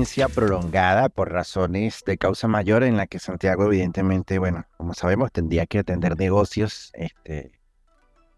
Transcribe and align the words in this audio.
Ausencia 0.00 0.28
prolongada 0.28 1.10
por 1.10 1.30
razones 1.30 2.02
de 2.06 2.16
causa 2.16 2.48
mayor 2.48 2.84
en 2.84 2.96
la 2.96 3.06
que 3.06 3.18
Santiago 3.18 3.66
evidentemente, 3.66 4.38
bueno, 4.38 4.64
como 4.78 4.94
sabemos, 4.94 5.30
tendría 5.30 5.66
que 5.66 5.80
atender 5.80 6.16
negocios 6.18 6.90
este, 6.94 7.52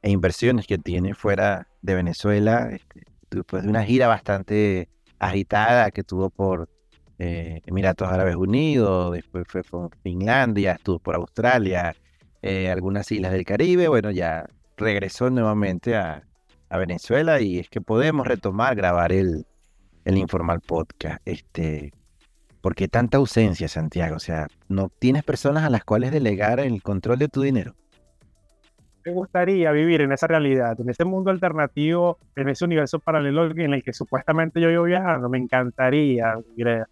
e 0.03 0.11
inversiones 0.11 0.67
que 0.67 0.79
tiene 0.79 1.15
fuera 1.15 1.69
de 1.81 1.95
Venezuela, 1.95 2.69
este, 2.73 3.05
después 3.31 3.63
de 3.63 3.69
una 3.69 3.85
gira 3.85 4.09
bastante 4.09 4.89
agitada 5.21 5.93
que 5.93 6.03
tuvo 6.03 6.31
por 6.31 6.69
eh, 7.21 7.61
Emiratos 7.65 8.11
Árabes 8.11 8.35
Unidos, 8.35 9.13
después 9.13 9.45
fue 9.47 9.63
por 9.63 9.97
Finlandia, 10.03 10.73
estuvo 10.73 10.99
por 10.99 11.15
Australia, 11.15 11.95
eh, 12.43 12.73
algunas 12.73 13.09
islas 13.13 13.31
del 13.31 13.45
Caribe, 13.45 13.87
bueno, 13.87 14.11
ya 14.11 14.49
regresó 14.77 15.31
nuevamente 15.31 15.95
a, 15.95 16.25
a 16.71 16.79
Venezuela 16.79 17.41
y 17.41 17.61
es 17.61 17.71
que 17.71 17.81
podemos 17.81 18.27
retomar, 18.27 18.75
grabar 18.75 19.13
el, 19.13 19.47
el 20.05 20.19
Informal 20.19 20.61
Podcast. 20.61 21.21
Este, 21.25 21.93
¿Por 22.61 22.75
qué 22.75 22.89
tanta 22.89 23.19
ausencia, 23.19 23.69
Santiago? 23.69 24.17
O 24.17 24.21
sea, 24.21 24.47
¿no 24.69 24.89
tienes 24.89 25.25
personas 25.25 25.65
a 25.65 25.71
las 25.71 25.85
cuales 25.85 26.13
delegar 26.13 26.61
el 26.61 26.83
control 26.83 27.19
de 27.19 27.29
tu 27.29 27.43
dinero? 27.43 27.75
Me 29.05 29.13
gustaría 29.13 29.73
vivir 29.73 30.01
en 30.03 30.13
esa 30.13 30.29
realidad, 30.29 30.81
en 30.81 30.89
ese 30.89 31.05
mundo 31.05 31.33
alternativo, 31.33 32.19
en 32.37 32.49
ese 32.49 32.65
universo 32.65 33.01
paralelo 33.01 33.51
en 33.51 33.75
el 33.75 33.83
que 33.83 33.93
supuestamente 33.93 34.61
yo 34.61 34.69
vivo 34.69 34.85
viajando. 34.85 35.29
Me 35.29 35.39
encantaría 35.39 36.37
vivir 36.37 36.85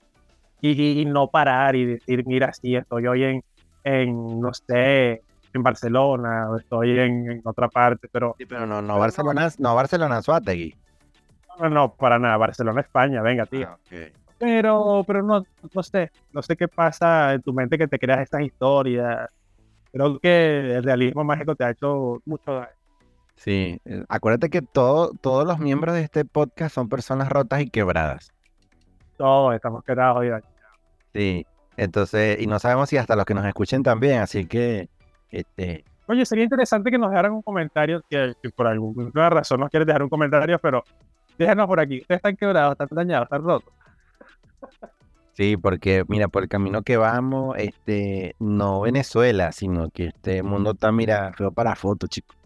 y, 0.60 1.00
y, 1.00 1.04
no 1.04 1.28
parar 1.28 1.76
y 1.76 1.86
decir, 1.86 2.24
mira, 2.26 2.52
sí, 2.52 2.74
estoy 2.74 3.06
hoy 3.06 3.22
en, 3.22 3.44
en 3.84 4.40
no 4.40 4.52
sé, 4.52 5.22
en 5.52 5.62
Barcelona 5.62 6.50
o 6.50 6.56
estoy 6.58 6.98
en, 6.98 7.40
otra 7.44 7.68
parte, 7.68 8.08
pero... 8.10 8.34
Sí, 8.38 8.46
pero 8.46 8.66
no, 8.66 8.82
no 8.82 8.98
Barcelona, 8.98 9.48
no 9.58 9.74
Barcelona, 9.74 10.20
Suátegui. 10.20 10.74
No, 11.58 11.68
no, 11.68 11.94
para 11.94 12.18
nada, 12.18 12.36
Barcelona, 12.36 12.80
España, 12.80 13.22
venga, 13.22 13.46
tío. 13.46 13.68
Ah, 13.68 13.78
pero, 14.38 15.04
pero 15.06 15.22
no, 15.22 15.44
no 15.74 15.82
sé, 15.82 16.10
no 16.32 16.40
sé 16.42 16.56
qué 16.56 16.66
pasa 16.66 17.34
en 17.34 17.42
tu 17.42 17.52
mente 17.52 17.76
que 17.76 17.88
te 17.88 17.98
creas 17.98 18.20
estas 18.20 18.42
historias. 18.42 19.28
Creo 19.92 20.18
que 20.18 20.76
el 20.76 20.82
realismo 20.82 21.24
mágico 21.24 21.54
te 21.54 21.64
ha 21.64 21.70
hecho 21.70 22.22
mucho 22.24 22.54
daño. 22.54 22.80
Sí, 23.36 23.80
eh, 23.84 24.04
acuérdate 24.08 24.50
que 24.50 24.62
todo, 24.62 25.12
todos 25.20 25.46
los 25.46 25.58
miembros 25.58 25.94
de 25.94 26.02
este 26.02 26.24
podcast 26.24 26.74
son 26.74 26.88
personas 26.88 27.28
rotas 27.28 27.60
y 27.60 27.70
quebradas. 27.70 28.32
Todos 29.16 29.54
estamos 29.54 29.82
quebrados 29.84 30.24
y 30.24 30.28
Sí, 31.12 31.46
entonces, 31.76 32.40
y 32.40 32.46
no 32.46 32.58
sabemos 32.58 32.88
si 32.88 32.96
hasta 32.96 33.16
los 33.16 33.24
que 33.24 33.34
nos 33.34 33.44
escuchen 33.44 33.82
también, 33.82 34.20
así 34.20 34.46
que, 34.46 34.88
este... 35.30 35.84
Oye, 36.06 36.26
sería 36.26 36.44
interesante 36.44 36.90
que 36.90 36.98
nos 36.98 37.10
dejaran 37.10 37.32
un 37.32 37.42
comentario, 37.42 38.02
que, 38.08 38.34
por 38.54 38.66
alguna 38.66 39.30
razón 39.30 39.60
nos 39.60 39.70
quieres 39.70 39.86
dejar 39.86 40.02
un 40.02 40.08
comentario, 40.08 40.58
pero 40.58 40.84
déjanos 41.44 41.66
por 41.66 41.80
aquí. 41.80 42.00
Ustedes 42.00 42.18
están 42.18 42.36
quebrados, 42.36 42.72
están 42.72 42.88
dañados, 42.92 43.26
están 43.26 43.42
rotos. 43.42 43.72
Sí, 45.32 45.56
porque 45.56 46.04
mira, 46.08 46.28
por 46.28 46.42
el 46.42 46.48
camino 46.48 46.82
que 46.82 46.96
vamos, 46.96 47.56
este, 47.58 48.34
no 48.38 48.82
Venezuela, 48.82 49.52
sino 49.52 49.88
que 49.90 50.06
este 50.06 50.42
mundo 50.42 50.72
está, 50.72 50.92
mira, 50.92 51.32
feo 51.32 51.50
para 51.50 51.74
fotos, 51.74 52.10
chicos. 52.10 52.36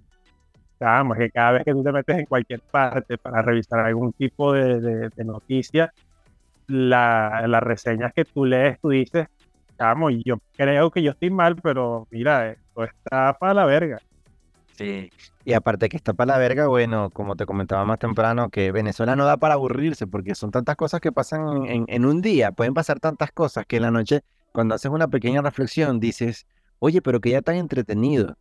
Vamos, 0.78 1.16
que 1.16 1.30
cada 1.30 1.52
vez 1.52 1.64
que 1.64 1.72
tú 1.72 1.82
te 1.82 1.92
metes 1.92 2.18
en 2.18 2.26
cualquier 2.26 2.60
parte 2.60 3.16
para 3.18 3.42
revisar 3.42 3.80
algún 3.80 4.12
tipo 4.12 4.52
de, 4.52 5.08
de, 5.08 5.24
noticia, 5.24 5.92
la, 6.66 7.44
las 7.48 7.62
reseñas 7.62 8.12
que 8.12 8.24
tú 8.24 8.44
lees, 8.44 8.78
tú 8.80 8.90
dices, 8.90 9.28
vamos, 9.78 10.12
yo 10.24 10.36
creo 10.56 10.90
que 10.90 11.02
yo 11.02 11.12
estoy 11.12 11.30
mal, 11.30 11.56
pero 11.56 12.06
mira, 12.10 12.50
esto 12.52 12.84
está 12.84 13.32
para 13.38 13.54
la 13.54 13.64
verga. 13.64 13.98
Y 15.44 15.52
aparte 15.52 15.88
que 15.88 15.96
está 15.96 16.14
para 16.14 16.34
la 16.34 16.38
verga, 16.38 16.66
bueno, 16.68 17.10
como 17.10 17.36
te 17.36 17.46
comentaba 17.46 17.84
más 17.84 17.98
temprano, 17.98 18.50
que 18.50 18.72
Venezuela 18.72 19.16
no 19.16 19.24
da 19.24 19.36
para 19.36 19.54
aburrirse 19.54 20.06
porque 20.06 20.34
son 20.34 20.50
tantas 20.50 20.76
cosas 20.76 21.00
que 21.00 21.12
pasan 21.12 21.66
en, 21.66 22.04
un 22.04 22.22
día, 22.22 22.52
pueden 22.52 22.74
pasar 22.74 23.00
tantas 23.00 23.32
cosas 23.32 23.66
que 23.66 23.76
en 23.76 23.82
la 23.82 23.90
noche, 23.90 24.22
cuando 24.52 24.74
haces 24.74 24.90
una 24.90 25.08
pequeña 25.08 25.42
reflexión, 25.42 26.00
dices, 26.00 26.46
oye, 26.78 27.02
pero 27.02 27.20
que 27.20 27.30
ya 27.30 27.42
tan 27.42 27.56
entretenido. 27.56 28.36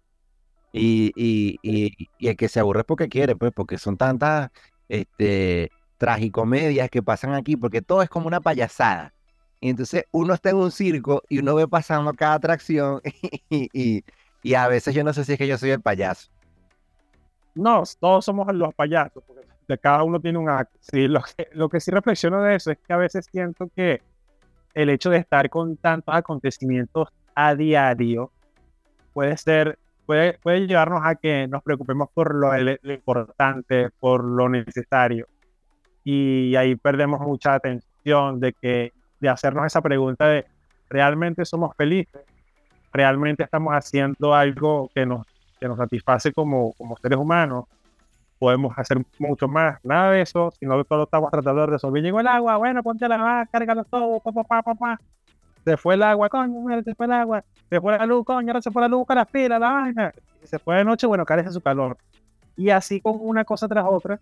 Y, 0.71 1.11
y, 1.15 1.59
y, 1.61 2.09
y 2.17 2.27
el 2.27 2.35
que 2.35 2.49
se 2.49 2.59
aburre 2.59 2.79
es 2.81 2.85
porque 2.85 3.07
quiere, 3.09 3.35
pues, 3.35 3.51
porque 3.53 3.77
son 3.77 3.97
tantas 3.97 4.49
este, 4.89 5.71
tragicomedias 5.97 6.89
que 6.89 7.03
pasan 7.03 7.33
aquí, 7.33 7.55
porque 7.57 7.81
todo 7.81 8.01
es 8.01 8.09
como 8.09 8.27
una 8.27 8.41
payasada. 8.41 9.13
Y 9.63 9.69
entonces 9.69 10.03
uno 10.11 10.33
está 10.33 10.49
en 10.49 10.57
un 10.57 10.71
circo 10.71 11.23
y 11.29 11.39
uno 11.39 11.55
ve 11.55 11.69
pasando 11.69 12.13
cada 12.13 12.33
atracción 12.33 13.01
y, 13.49 14.03
y 14.43 14.55
a 14.55 14.67
veces 14.67 14.93
yo 14.93 15.03
no 15.03 15.13
sé 15.13 15.23
si 15.23 15.33
es 15.33 15.37
que 15.37 15.47
yo 15.47 15.57
soy 15.57 15.71
el 15.71 15.81
payaso. 15.81 16.29
No, 17.55 17.83
todos 17.99 18.25
somos 18.25 18.53
los 18.53 18.73
payasos, 18.73 19.23
porque 19.25 19.77
cada 19.77 20.03
uno 20.03 20.19
tiene 20.19 20.37
un 20.37 20.49
acto. 20.49 20.77
Sí, 20.81 21.07
lo, 21.07 21.69
que, 21.69 21.79
sí 21.79 21.91
reflexiono 21.91 22.41
de 22.41 22.55
eso 22.55 22.71
es 22.71 22.77
que 22.77 22.93
a 22.93 22.97
veces 22.97 23.25
siento 23.31 23.69
que 23.75 24.01
el 24.73 24.89
hecho 24.89 25.09
de 25.09 25.17
estar 25.17 25.49
con 25.49 25.77
tantos 25.77 26.13
acontecimientos 26.13 27.07
a 27.35 27.55
diario 27.55 28.31
puede 29.13 29.37
ser, 29.37 29.79
puede, 30.05 30.37
puede 30.39 30.67
llevarnos 30.67 31.01
a 31.03 31.15
que 31.15 31.47
nos 31.47 31.63
preocupemos 31.63 32.09
por 32.13 32.35
lo, 32.35 32.51
lo 32.57 32.93
importante, 32.93 33.89
por 33.99 34.23
lo 34.23 34.49
necesario. 34.49 35.27
Y 36.03 36.55
ahí 36.55 36.75
perdemos 36.75 37.21
mucha 37.21 37.53
atención 37.53 38.39
de 38.39 38.53
que 38.53 38.91
de 39.19 39.29
hacernos 39.29 39.65
esa 39.65 39.81
pregunta 39.81 40.27
de 40.27 40.45
¿realmente 40.89 41.45
somos 41.45 41.75
felices? 41.77 42.21
Realmente 42.93 43.43
estamos 43.43 43.73
haciendo 43.73 44.33
algo 44.33 44.89
que 44.93 45.05
nos, 45.05 45.25
que 45.59 45.67
nos 45.67 45.77
satisface 45.77 46.31
como, 46.31 46.73
como 46.73 46.95
seres 46.97 47.17
humanos, 47.17 47.65
podemos 48.37 48.77
hacer 48.77 49.01
mucho 49.17 49.47
más. 49.47 49.79
Nada 49.83 50.11
de 50.11 50.21
eso, 50.21 50.53
sino 50.59 50.77
que 50.77 50.83
todo 50.83 51.03
estamos 51.03 51.31
tratando 51.31 51.61
de 51.61 51.67
resolver. 51.67 52.03
Llegó 52.03 52.19
el 52.19 52.27
agua, 52.27 52.57
bueno, 52.57 52.83
ponte 52.83 53.07
la 53.07 53.17
va, 53.17 53.45
cárgalo 53.47 53.83
todo, 53.85 54.19
pa, 54.19 54.31
pa, 54.31 54.61
pa, 54.61 54.75
pa, 54.75 55.01
Se 55.65 55.75
fue 55.77 55.95
el 55.95 56.03
agua, 56.03 56.29
coño, 56.29 56.83
se 56.83 56.93
fue 56.93 57.05
el 57.07 57.13
agua. 57.13 57.43
Se 57.69 57.81
fue 57.81 57.97
la 57.97 58.05
luz, 58.05 58.25
coño, 58.25 58.49
ahora 58.49 58.61
se 58.61 58.69
fue 58.69 58.81
la 58.81 58.87
luz 58.87 59.07
con 59.07 59.15
las 59.15 59.27
pilas, 59.27 59.59
la 59.59 59.71
vaina. 59.71 60.13
se 60.43 60.59
fue 60.59 60.75
de 60.75 60.85
noche, 60.85 61.07
bueno, 61.07 61.25
carece 61.25 61.51
su 61.51 61.61
calor. 61.61 61.97
Y 62.55 62.69
así 62.69 63.01
con 63.01 63.17
una 63.19 63.43
cosa 63.43 63.67
tras 63.67 63.85
otra. 63.87 64.19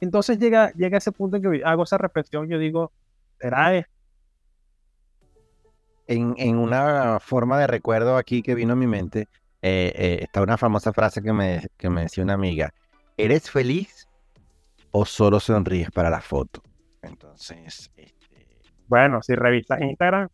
Entonces 0.00 0.38
llega, 0.38 0.72
llega 0.72 0.98
ese 0.98 1.12
punto 1.12 1.36
en 1.36 1.42
que 1.42 1.62
hago 1.64 1.84
esa 1.84 1.98
reflexión, 1.98 2.48
yo 2.48 2.58
digo, 2.58 2.90
¿será 3.38 3.74
esto? 3.74 3.93
En, 6.06 6.58
una 6.58 7.18
forma 7.20 7.58
de 7.58 7.66
recuerdo 7.66 8.16
aquí 8.16 8.42
que 8.42 8.54
vino 8.54 8.74
a 8.74 8.76
mi 8.76 8.86
mente, 8.86 9.28
eh, 9.62 9.92
eh, 9.94 10.18
está 10.22 10.42
una 10.42 10.56
famosa 10.56 10.92
frase 10.92 11.22
que 11.22 11.32
me, 11.32 11.66
que 11.76 11.90
me 11.90 12.02
decía 12.02 12.24
una 12.24 12.34
amiga, 12.34 12.72
¿eres 13.16 13.50
feliz 13.50 14.08
o 14.90 15.04
solo 15.04 15.40
sonríes 15.40 15.90
para 15.90 16.10
la 16.10 16.20
foto? 16.20 16.62
Entonces, 17.02 17.90
este... 17.96 18.14
bueno, 18.86 19.22
si 19.22 19.34
revisas 19.34 19.80
Instagram, 19.80 20.28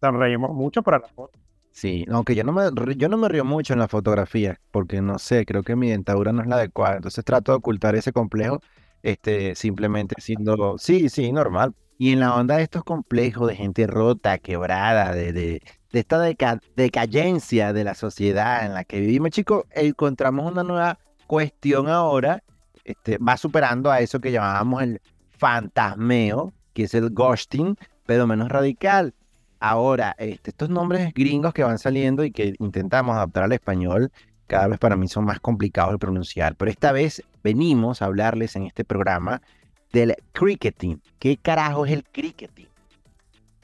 sonreímos 0.00 0.52
mucho 0.52 0.82
para 0.82 0.98
la 0.98 1.08
foto. 1.08 1.38
Sí, 1.72 2.04
aunque 2.10 2.34
yo 2.34 2.44
no 2.44 2.52
me 2.52 2.64
yo 2.96 3.08
no 3.08 3.16
me 3.16 3.28
río 3.28 3.46
mucho 3.46 3.72
en 3.72 3.78
la 3.78 3.88
fotografía, 3.88 4.60
porque 4.70 5.00
no 5.00 5.18
sé, 5.18 5.46
creo 5.46 5.62
que 5.62 5.74
mi 5.74 5.90
dentadura 5.90 6.32
no 6.32 6.42
es 6.42 6.48
la 6.48 6.56
adecuada, 6.56 6.96
entonces 6.96 7.24
trato 7.24 7.52
de 7.52 7.58
ocultar 7.58 7.96
ese 7.96 8.12
complejo, 8.12 8.60
este, 9.02 9.54
simplemente 9.54 10.14
siendo, 10.18 10.78
sí, 10.78 11.08
sí, 11.08 11.32
normal, 11.32 11.74
y 11.98 12.12
en 12.12 12.20
la 12.20 12.34
onda 12.34 12.56
de 12.56 12.64
estos 12.64 12.84
complejos 12.84 13.48
de 13.48 13.56
gente 13.56 13.86
rota, 13.86 14.38
quebrada, 14.38 15.12
de, 15.14 15.32
de, 15.32 15.62
esta 15.92 16.18
decadencia 16.74 17.72
de 17.72 17.84
la 17.84 17.94
sociedad 17.94 18.64
en 18.64 18.74
la 18.74 18.84
que 18.84 18.98
vivimos, 18.98 19.30
chicos, 19.30 19.64
encontramos 19.70 20.50
una 20.50 20.64
nueva 20.64 20.98
cuestión 21.26 21.88
ahora, 21.88 22.42
este, 22.84 23.18
va 23.18 23.36
superando 23.36 23.90
a 23.90 24.00
eso 24.00 24.20
que 24.20 24.32
llamábamos 24.32 24.82
el 24.82 25.00
fantasmeo, 25.38 26.52
que 26.72 26.84
es 26.84 26.94
el 26.94 27.10
ghosting, 27.10 27.76
pero 28.06 28.26
menos 28.26 28.48
radical. 28.48 29.14
Ahora, 29.60 30.16
este, 30.18 30.50
estos 30.50 30.70
nombres 30.70 31.12
gringos 31.14 31.54
que 31.54 31.62
van 31.62 31.78
saliendo 31.78 32.24
y 32.24 32.32
que 32.32 32.54
intentamos 32.58 33.14
adaptar 33.14 33.44
al 33.44 33.52
español, 33.52 34.10
cada 34.46 34.66
vez 34.66 34.78
para 34.78 34.96
mí 34.96 35.08
son 35.08 35.24
más 35.24 35.40
complicados 35.40 35.92
de 35.92 35.98
pronunciar, 35.98 36.56
pero 36.56 36.70
esta 36.70 36.90
vez 36.90 37.22
venimos 37.42 38.02
a 38.02 38.06
hablarles 38.06 38.56
en 38.56 38.64
este 38.64 38.84
programa 38.84 39.42
del 39.92 40.16
cricketing. 40.32 41.00
¿Qué 41.18 41.36
carajo 41.36 41.86
es 41.86 41.92
el 41.92 42.04
cricketing? 42.04 42.68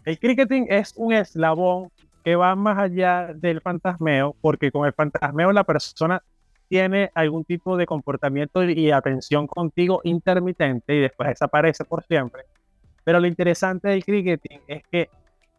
El 0.04 0.18
cricketing 0.18 0.66
es 0.68 0.94
un 0.96 1.12
eslabón 1.12 1.90
que 2.24 2.36
va 2.36 2.54
más 2.54 2.78
allá 2.78 3.32
del 3.34 3.60
fantasmeo, 3.60 4.36
porque 4.40 4.70
con 4.70 4.86
el 4.86 4.92
fantasmeo 4.92 5.52
la 5.52 5.64
persona 5.64 6.22
tiene 6.68 7.10
algún 7.14 7.44
tipo 7.44 7.76
de 7.76 7.86
comportamiento 7.86 8.62
y 8.62 8.90
atención 8.90 9.46
contigo 9.46 10.00
intermitente 10.04 10.94
y 10.94 11.00
después 11.00 11.30
desaparece 11.30 11.84
por 11.84 12.04
siempre. 12.04 12.42
Pero 13.04 13.20
lo 13.20 13.26
interesante 13.26 13.88
del 13.88 14.04
cricketing 14.04 14.60
es 14.66 14.82
que 14.90 15.08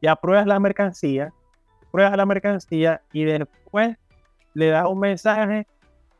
ya 0.02 0.16
pruebas 0.16 0.46
la 0.46 0.60
mercancía, 0.60 1.34
pruebas 1.92 2.16
la 2.16 2.26
mercancía 2.26 3.02
y 3.12 3.24
después 3.24 3.98
le 4.54 4.68
das 4.68 4.86
un 4.88 5.00
mensaje 5.00 5.66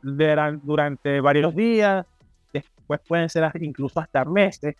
durante 0.02 1.20
varios 1.20 1.54
días, 1.54 2.06
después 2.52 3.00
pueden 3.06 3.28
ser 3.28 3.50
incluso 3.60 4.00
hasta 4.00 4.24
meses, 4.24 4.74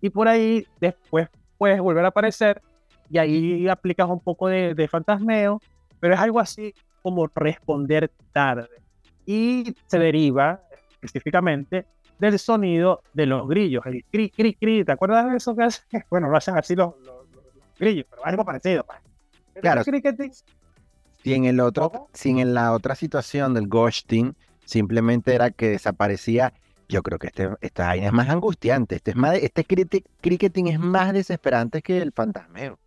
y 0.00 0.10
por 0.10 0.28
ahí 0.28 0.66
después 0.80 1.28
puedes 1.58 1.80
volver 1.80 2.04
a 2.04 2.08
aparecer 2.08 2.62
y 3.08 3.18
ahí 3.18 3.68
aplicas 3.68 4.08
un 4.08 4.20
poco 4.20 4.48
de, 4.48 4.88
fantasmeo, 4.90 5.60
pero 6.00 6.14
es 6.14 6.20
algo 6.20 6.40
así 6.40 6.74
como 7.02 7.26
responder 7.34 8.10
tarde. 8.32 8.68
Y 9.24 9.74
se 9.86 9.98
deriva 9.98 10.60
específicamente 10.90 11.86
del 12.18 12.38
sonido 12.38 13.02
de 13.12 13.26
los 13.26 13.48
grillos, 13.48 13.84
el 13.86 14.04
cri, 14.04 14.30
cri, 14.30 14.54
cri. 14.54 14.84
¿Te 14.84 14.92
acuerdas 14.92 15.30
de 15.30 15.36
eso 15.36 15.54
que 15.54 15.64
hace? 15.64 15.82
Bueno, 16.10 16.28
lo 16.28 16.36
hacen 16.36 16.56
así 16.56 16.74
los, 16.74 16.94
grillos, 17.78 18.06
pero 18.08 18.24
algo 18.24 18.44
parecido. 18.44 18.84
Pues. 18.84 18.98
Claro. 19.60 19.82
Si 21.22 21.34
en, 21.34 21.44
el 21.44 21.58
otro, 21.58 22.08
si 22.12 22.30
en 22.30 22.54
la 22.54 22.72
otra 22.72 22.94
situación 22.94 23.52
del 23.54 23.66
ghosting 23.66 24.34
simplemente 24.66 25.34
era 25.34 25.50
que 25.50 25.70
desaparecía, 25.70 26.52
yo 26.88 27.02
creo 27.02 27.18
que 27.18 27.28
este, 27.28 27.48
esta 27.62 27.96
es 27.96 28.12
más 28.12 28.28
angustiante. 28.28 28.96
Este, 28.96 29.12
es 29.12 29.16
más, 29.16 29.36
este 29.36 29.64
cricketing 29.64 30.68
es 30.68 30.78
más 30.78 31.12
desesperante 31.12 31.80
que 31.80 31.98
el 31.98 32.12
fantasmeo. 32.12 32.78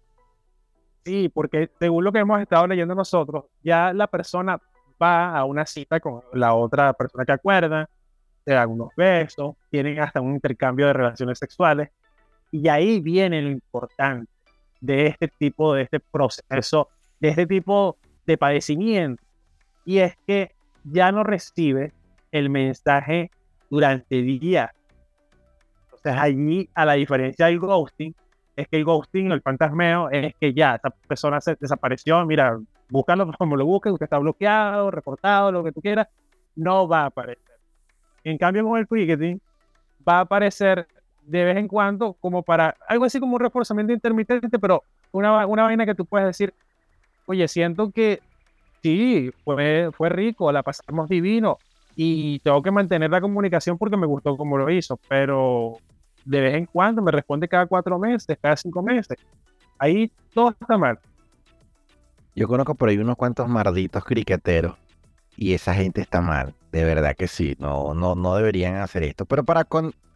Sí, 1.04 1.30
porque 1.30 1.70
según 1.80 2.04
lo 2.04 2.12
que 2.12 2.20
hemos 2.20 2.40
estado 2.42 2.68
leyendo 2.68 2.94
nosotros, 2.94 3.46
ya 3.64 3.94
la 3.94 4.08
persona 4.08 4.62
va 5.02 5.36
a 5.36 5.46
una 5.46 5.66
cita 5.66 6.00
con 6.00 6.22
la 6.34 6.54
otra 6.54 6.94
persona 6.94 7.26
que 7.26 7.32
acuerda, 7.32 7.90
te 8.44 8.54
dan 8.54 8.70
unos 8.70 8.90
besos, 8.96 9.56
tienen 9.70 10.00
hasta 10.00 10.22
un 10.22 10.34
intercambio 10.34 10.88
de 10.88 10.94
relaciones 10.94 11.40
sexuales, 11.40 11.90
y 12.52 12.68
ahí 12.68 13.00
viene 13.00 13.42
lo 13.42 13.50
importante 13.50 14.30
de 14.82 15.08
este 15.08 15.28
tipo, 15.28 15.74
de 15.74 15.84
este 15.84 16.00
proceso, 16.00 16.90
de 17.20 17.30
este 17.30 17.48
tipo 17.48 17.98
de 18.26 18.38
padecimiento, 18.38 19.24
y 19.86 20.00
es 20.00 20.18
que 20.28 20.54
ya 20.84 21.12
no 21.12 21.24
recibe 21.24 21.94
el 22.32 22.50
mensaje 22.50 23.32
durante 23.70 24.22
días. 24.22 24.72
Entonces 25.86 26.16
allí, 26.18 26.70
a 26.74 26.86
la 26.86 26.94
diferencia 26.94 27.48
del 27.48 27.60
ghosting, 27.60 28.16
es 28.56 28.68
que 28.68 28.78
el 28.78 28.86
ghosting, 28.86 29.32
el 29.32 29.42
fantasmeo, 29.42 30.10
es 30.10 30.34
que 30.40 30.54
ya 30.54 30.76
esa 30.76 30.90
persona 30.90 31.40
se 31.42 31.56
desapareció, 31.60 32.26
mira, 32.26 32.60
búscalo 32.90 33.32
como 33.38 33.56
lo 33.56 33.66
busques, 33.66 33.92
usted 33.92 34.06
está 34.06 34.18
bloqueado, 34.18 34.92
reportado, 34.92 35.52
lo 35.52 35.64
que 35.64 35.72
tú 35.72 35.82
quieras, 35.82 36.08
no 36.56 36.88
va 36.88 37.04
a 37.04 37.06
aparecer. 37.08 37.44
En 38.24 38.38
cambio, 38.38 38.66
con 38.66 38.78
el 38.78 38.88
ticketing, 38.88 39.40
va 40.08 40.18
a 40.18 40.22
aparecer 40.22 40.88
de 41.24 41.44
vez 41.44 41.58
en 41.58 41.68
cuando 41.68 42.14
como 42.14 42.42
para 42.44 42.76
algo 42.88 43.06
así 43.06 43.20
como 43.20 43.36
un 43.36 43.40
reforzamiento 43.40 43.94
intermitente, 43.94 44.60
pero 44.60 44.84
una, 45.12 45.46
una 45.46 45.64
vaina 45.64 45.86
que 45.86 45.96
tú 45.96 46.06
puedes 46.06 46.28
decir, 46.28 46.54
oye, 47.28 47.48
siento 47.48 47.92
que 47.92 48.20
sí, 48.82 49.32
fue, 49.44 49.90
fue 49.94 50.10
rico, 50.10 50.52
la 50.52 50.64
pasamos 50.64 51.10
divino 51.10 51.58
y 51.96 52.40
tengo 52.40 52.62
que 52.62 52.72
mantener 52.72 53.12
la 53.12 53.22
comunicación 53.22 53.78
porque 53.78 53.98
me 53.98 54.08
gustó 54.08 54.38
como 54.38 54.58
lo 54.58 54.70
hizo, 54.70 54.98
pero 55.10 55.78
de 56.26 56.42
vez 56.42 56.56
en 56.56 56.66
cuando 56.66 57.02
me 57.02 57.12
responde 57.12 57.48
cada 57.48 57.66
cuatro 57.66 57.98
meses, 58.00 58.38
cada 58.42 58.56
cinco 58.56 58.82
meses. 58.82 59.18
Ahí 59.78 60.12
todo 60.34 60.56
está 60.60 60.78
mal. 60.78 61.00
Yo 62.36 62.48
conozco 62.48 62.76
por 62.76 62.90
ahí 62.90 62.98
unos 62.98 63.18
cuantos 63.18 63.50
marditos 63.50 64.04
criqueteros 64.04 64.78
y 65.36 65.54
esa 65.54 65.74
gente 65.74 66.02
está 66.02 66.22
mal. 66.22 66.54
De 66.72 66.84
verdad 66.84 67.16
que 67.18 67.28
sí, 67.28 67.56
no, 67.60 67.94
no, 67.94 68.16
no 68.16 68.36
deberían 68.36 68.76
hacer 68.76 69.04
esto. 69.04 69.26
Pero 69.26 69.44
para 69.44 69.66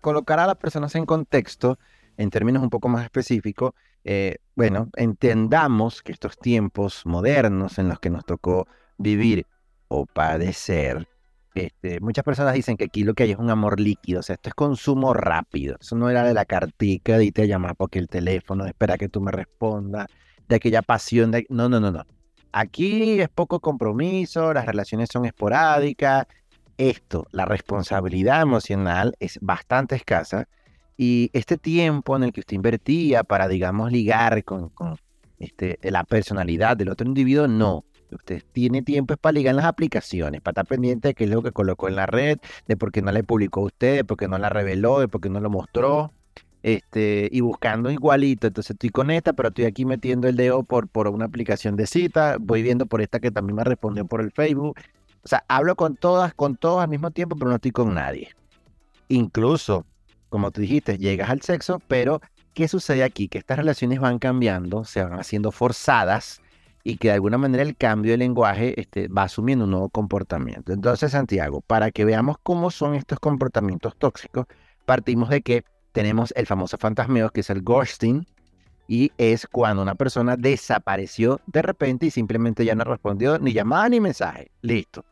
colocar 0.01 0.39
a 0.39 0.47
las 0.47 0.57
personas 0.57 0.95
en 0.95 1.05
contexto, 1.05 1.79
en 2.17 2.29
términos 2.29 2.61
un 2.61 2.69
poco 2.69 2.87
más 2.87 3.03
específicos, 3.03 3.73
eh, 4.03 4.37
bueno, 4.55 4.89
entendamos 4.95 6.01
que 6.01 6.11
estos 6.11 6.37
tiempos 6.37 7.05
modernos 7.05 7.79
en 7.79 7.89
los 7.89 7.99
que 7.99 8.09
nos 8.09 8.25
tocó 8.25 8.67
vivir 8.97 9.47
o 9.87 10.05
padecer, 10.05 11.07
este, 11.55 11.99
muchas 11.99 12.23
personas 12.23 12.53
dicen 12.53 12.77
que 12.77 12.85
aquí 12.85 13.03
lo 13.03 13.13
que 13.13 13.23
hay 13.23 13.31
es 13.31 13.37
un 13.37 13.49
amor 13.49 13.79
líquido, 13.79 14.19
o 14.19 14.23
sea, 14.23 14.35
esto 14.35 14.49
es 14.49 14.55
consumo 14.55 15.13
rápido. 15.13 15.77
Eso 15.79 15.95
no 15.95 16.09
era 16.09 16.23
de 16.23 16.33
la 16.33 16.45
cartica 16.45 17.17
de 17.17 17.31
te 17.31 17.47
llamar 17.47 17.75
porque 17.75 17.99
el 17.99 18.07
teléfono, 18.07 18.65
espera 18.65 18.97
que 18.97 19.09
tú 19.09 19.21
me 19.21 19.31
respondas, 19.31 20.07
de 20.47 20.55
aquella 20.55 20.81
pasión 20.81 21.31
de... 21.31 21.45
No, 21.49 21.69
no, 21.69 21.79
no, 21.79 21.91
no. 21.91 22.05
Aquí 22.51 23.19
es 23.21 23.29
poco 23.29 23.59
compromiso, 23.59 24.53
las 24.53 24.65
relaciones 24.65 25.09
son 25.11 25.25
esporádicas. 25.25 26.27
Esto, 26.77 27.27
la 27.31 27.45
responsabilidad 27.45 28.41
emocional 28.41 29.15
es 29.19 29.39
bastante 29.41 29.95
escasa 29.95 30.47
y 30.97 31.29
este 31.33 31.57
tiempo 31.57 32.15
en 32.15 32.23
el 32.23 32.33
que 32.33 32.41
usted 32.41 32.55
invertía 32.55 33.23
para, 33.23 33.47
digamos, 33.47 33.91
ligar 33.91 34.43
con, 34.43 34.71
este, 35.39 35.79
la 35.83 36.03
personalidad 36.03 36.77
del 36.77 36.89
otro 36.89 37.07
individuo, 37.07 37.47
no. 37.47 37.85
Usted 38.11 38.43
tiene 38.51 38.83
tiempo 38.83 39.17
para 39.17 39.33
ligar 39.33 39.51
en 39.53 39.57
las 39.57 39.65
aplicaciones, 39.65 40.41
para 40.41 40.51
estar 40.51 40.67
pendiente 40.67 41.09
de 41.09 41.13
qué 41.15 41.23
es 41.23 41.31
lo 41.31 41.41
que 41.41 41.51
colocó 41.51 41.87
en 41.87 41.95
la 41.95 42.05
red, 42.05 42.37
de 42.67 42.77
por 42.77 42.91
qué 42.91 43.01
no 43.01 43.11
le 43.11 43.23
publicó 43.23 43.61
a 43.61 43.65
usted, 43.65 43.95
de 43.97 44.03
por 44.03 44.17
qué 44.17 44.27
no 44.27 44.37
la 44.37 44.49
reveló, 44.49 44.99
de 44.99 45.07
por 45.07 45.19
qué 45.19 45.29
no 45.29 45.39
lo 45.39 45.49
mostró 45.49 46.11
este, 46.63 47.27
y 47.31 47.41
buscando 47.41 47.91
igualito. 47.91 48.47
Entonces 48.47 48.71
estoy 48.71 48.89
con 48.89 49.11
esta, 49.11 49.33
pero 49.33 49.49
estoy 49.49 49.65
aquí 49.65 49.85
metiendo 49.85 50.27
el 50.27 50.35
dedo 50.35 50.63
por, 50.63 50.87
por 50.87 51.07
una 51.09 51.25
aplicación 51.25 51.75
de 51.75 51.85
cita, 51.85 52.37
voy 52.39 52.63
viendo 52.63 52.85
por 52.85 53.01
esta 53.01 53.19
que 53.19 53.31
también 53.31 53.57
me 53.57 53.63
respondió 53.63 54.05
por 54.05 54.21
el 54.21 54.31
Facebook. 54.31 54.75
O 55.23 55.27
sea, 55.27 55.43
hablo 55.47 55.75
con 55.75 55.95
todas, 55.95 56.33
con 56.33 56.55
todos 56.55 56.81
al 56.81 56.89
mismo 56.89 57.11
tiempo, 57.11 57.35
pero 57.35 57.49
no 57.49 57.55
estoy 57.55 57.71
con 57.71 57.93
nadie. 57.93 58.29
Incluso, 59.09 59.85
como 60.33 60.49
tú 60.49 60.61
dijiste, 60.61 60.97
llegas 60.97 61.29
al 61.29 61.43
sexo, 61.43 61.79
pero 61.87 62.19
¿qué 62.55 62.67
sucede 62.67 63.03
aquí? 63.03 63.27
Que 63.27 63.37
estas 63.37 63.55
relaciones 63.55 63.99
van 63.99 64.17
cambiando, 64.17 64.83
se 64.83 65.03
van 65.03 65.19
haciendo 65.19 65.51
forzadas 65.51 66.41
y 66.83 66.97
que 66.97 67.09
de 67.09 67.13
alguna 67.13 67.37
manera 67.37 67.61
el 67.61 67.77
cambio 67.77 68.13
de 68.13 68.17
lenguaje 68.17 68.81
este, 68.81 69.09
va 69.09 69.25
asumiendo 69.25 69.65
un 69.65 69.69
nuevo 69.69 69.89
comportamiento. 69.89 70.73
Entonces, 70.73 71.11
Santiago, 71.11 71.61
para 71.61 71.91
que 71.91 72.03
veamos 72.03 72.37
cómo 72.41 72.71
son 72.71 72.95
estos 72.95 73.19
comportamientos 73.19 73.95
tóxicos, 73.95 74.47
partimos 74.85 75.29
de 75.29 75.43
que 75.43 75.65
tenemos 75.91 76.33
el 76.35 76.47
famoso 76.47 76.79
fantasmeo 76.79 77.29
que 77.29 77.41
es 77.41 77.51
el 77.51 77.61
ghosting 77.61 78.25
y 78.87 79.11
es 79.19 79.45
cuando 79.45 79.83
una 79.83 79.93
persona 79.93 80.35
desapareció 80.35 81.41
de 81.45 81.61
repente 81.61 82.07
y 82.07 82.09
simplemente 82.09 82.65
ya 82.65 82.73
no 82.73 82.85
respondió 82.85 83.37
ni 83.37 83.53
llamada 83.53 83.87
ni 83.87 83.99
mensaje. 83.99 84.49
Listo. 84.63 85.05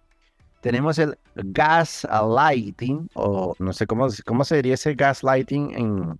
Tenemos 0.61 0.99
el 0.99 1.17
gaslighting 1.35 3.09
o 3.15 3.55
no 3.59 3.73
sé 3.73 3.87
cómo, 3.87 4.07
cómo 4.25 4.43
se 4.45 4.57
diría 4.57 4.75
ese 4.75 4.93
gaslighting 4.93 5.73
en, 5.73 6.19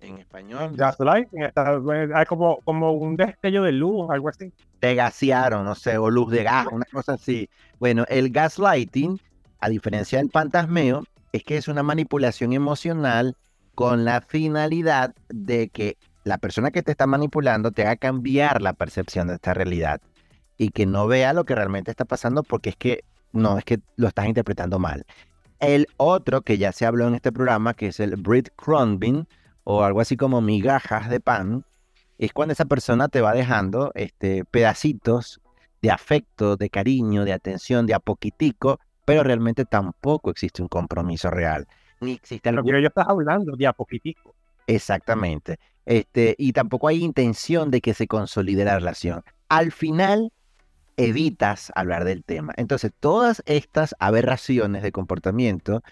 en 0.00 0.18
español. 0.18 0.72
Gaslighting, 0.76 1.50
hay 2.14 2.24
como, 2.26 2.58
como 2.64 2.92
un 2.92 3.16
destello 3.16 3.64
de 3.64 3.72
luz, 3.72 4.08
algo 4.10 4.28
así. 4.28 4.52
Te 4.78 4.94
gasearon, 4.94 5.64
no 5.64 5.74
sé, 5.74 5.98
o 5.98 6.10
luz 6.10 6.30
de 6.30 6.44
gas, 6.44 6.68
una 6.70 6.86
cosa 6.92 7.14
así. 7.14 7.48
Bueno, 7.80 8.04
el 8.08 8.30
gaslighting, 8.30 9.20
a 9.60 9.68
diferencia 9.68 10.18
del 10.18 10.30
fantasmeo, 10.30 11.04
es 11.32 11.42
que 11.42 11.56
es 11.56 11.66
una 11.68 11.82
manipulación 11.82 12.52
emocional 12.52 13.36
con 13.74 14.04
la 14.04 14.20
finalidad 14.20 15.14
de 15.28 15.68
que 15.68 15.98
la 16.24 16.38
persona 16.38 16.70
que 16.70 16.82
te 16.82 16.92
está 16.92 17.06
manipulando 17.06 17.72
te 17.72 17.82
haga 17.82 17.96
cambiar 17.96 18.62
la 18.62 18.72
percepción 18.72 19.28
de 19.28 19.34
esta 19.34 19.54
realidad 19.54 20.00
y 20.56 20.70
que 20.70 20.86
no 20.86 21.06
vea 21.06 21.32
lo 21.32 21.44
que 21.44 21.54
realmente 21.54 21.90
está 21.90 22.04
pasando 22.04 22.42
porque 22.42 22.70
es 22.70 22.76
que 22.76 23.04
no, 23.36 23.58
es 23.58 23.64
que 23.64 23.80
lo 23.96 24.08
estás 24.08 24.26
interpretando 24.26 24.78
mal. 24.78 25.04
El 25.60 25.86
otro 25.96 26.42
que 26.42 26.58
ya 26.58 26.72
se 26.72 26.86
habló 26.86 27.08
en 27.08 27.14
este 27.14 27.32
programa, 27.32 27.74
que 27.74 27.88
es 27.88 28.00
el 28.00 28.16
breadcrumbing 28.16 29.26
o 29.64 29.82
algo 29.82 30.00
así 30.00 30.16
como 30.16 30.40
migajas 30.40 31.08
de 31.08 31.20
pan, 31.20 31.64
es 32.18 32.32
cuando 32.32 32.52
esa 32.52 32.64
persona 32.64 33.08
te 33.08 33.20
va 33.20 33.32
dejando 33.32 33.92
este, 33.94 34.44
pedacitos 34.44 35.40
de 35.82 35.90
afecto, 35.90 36.56
de 36.56 36.70
cariño, 36.70 37.24
de 37.24 37.32
atención, 37.32 37.86
de 37.86 37.94
a 37.94 38.00
poquitico, 38.00 38.80
pero 39.04 39.22
realmente 39.22 39.64
tampoco 39.64 40.30
existe 40.30 40.62
un 40.62 40.68
compromiso 40.68 41.30
real 41.30 41.66
ni 42.00 42.12
existe 42.12 42.48
algo. 42.48 42.62
Pero 42.64 42.80
yo 42.80 42.88
estás 42.88 43.06
hablando 43.08 43.56
de 43.56 43.66
a 43.66 43.72
poquitico. 43.72 44.34
Exactamente. 44.66 45.58
Este, 45.84 46.34
y 46.38 46.52
tampoco 46.52 46.88
hay 46.88 47.04
intención 47.04 47.70
de 47.70 47.80
que 47.80 47.94
se 47.94 48.06
consolide 48.06 48.64
la 48.64 48.76
relación. 48.76 49.22
Al 49.48 49.70
final, 49.70 50.32
evitas 50.96 51.72
hablar 51.74 52.04
del 52.04 52.24
tema. 52.24 52.52
Entonces, 52.56 52.92
todas 52.98 53.42
estas 53.46 53.94
aberraciones 53.98 54.82
de 54.82 54.92
comportamiento 54.92 55.82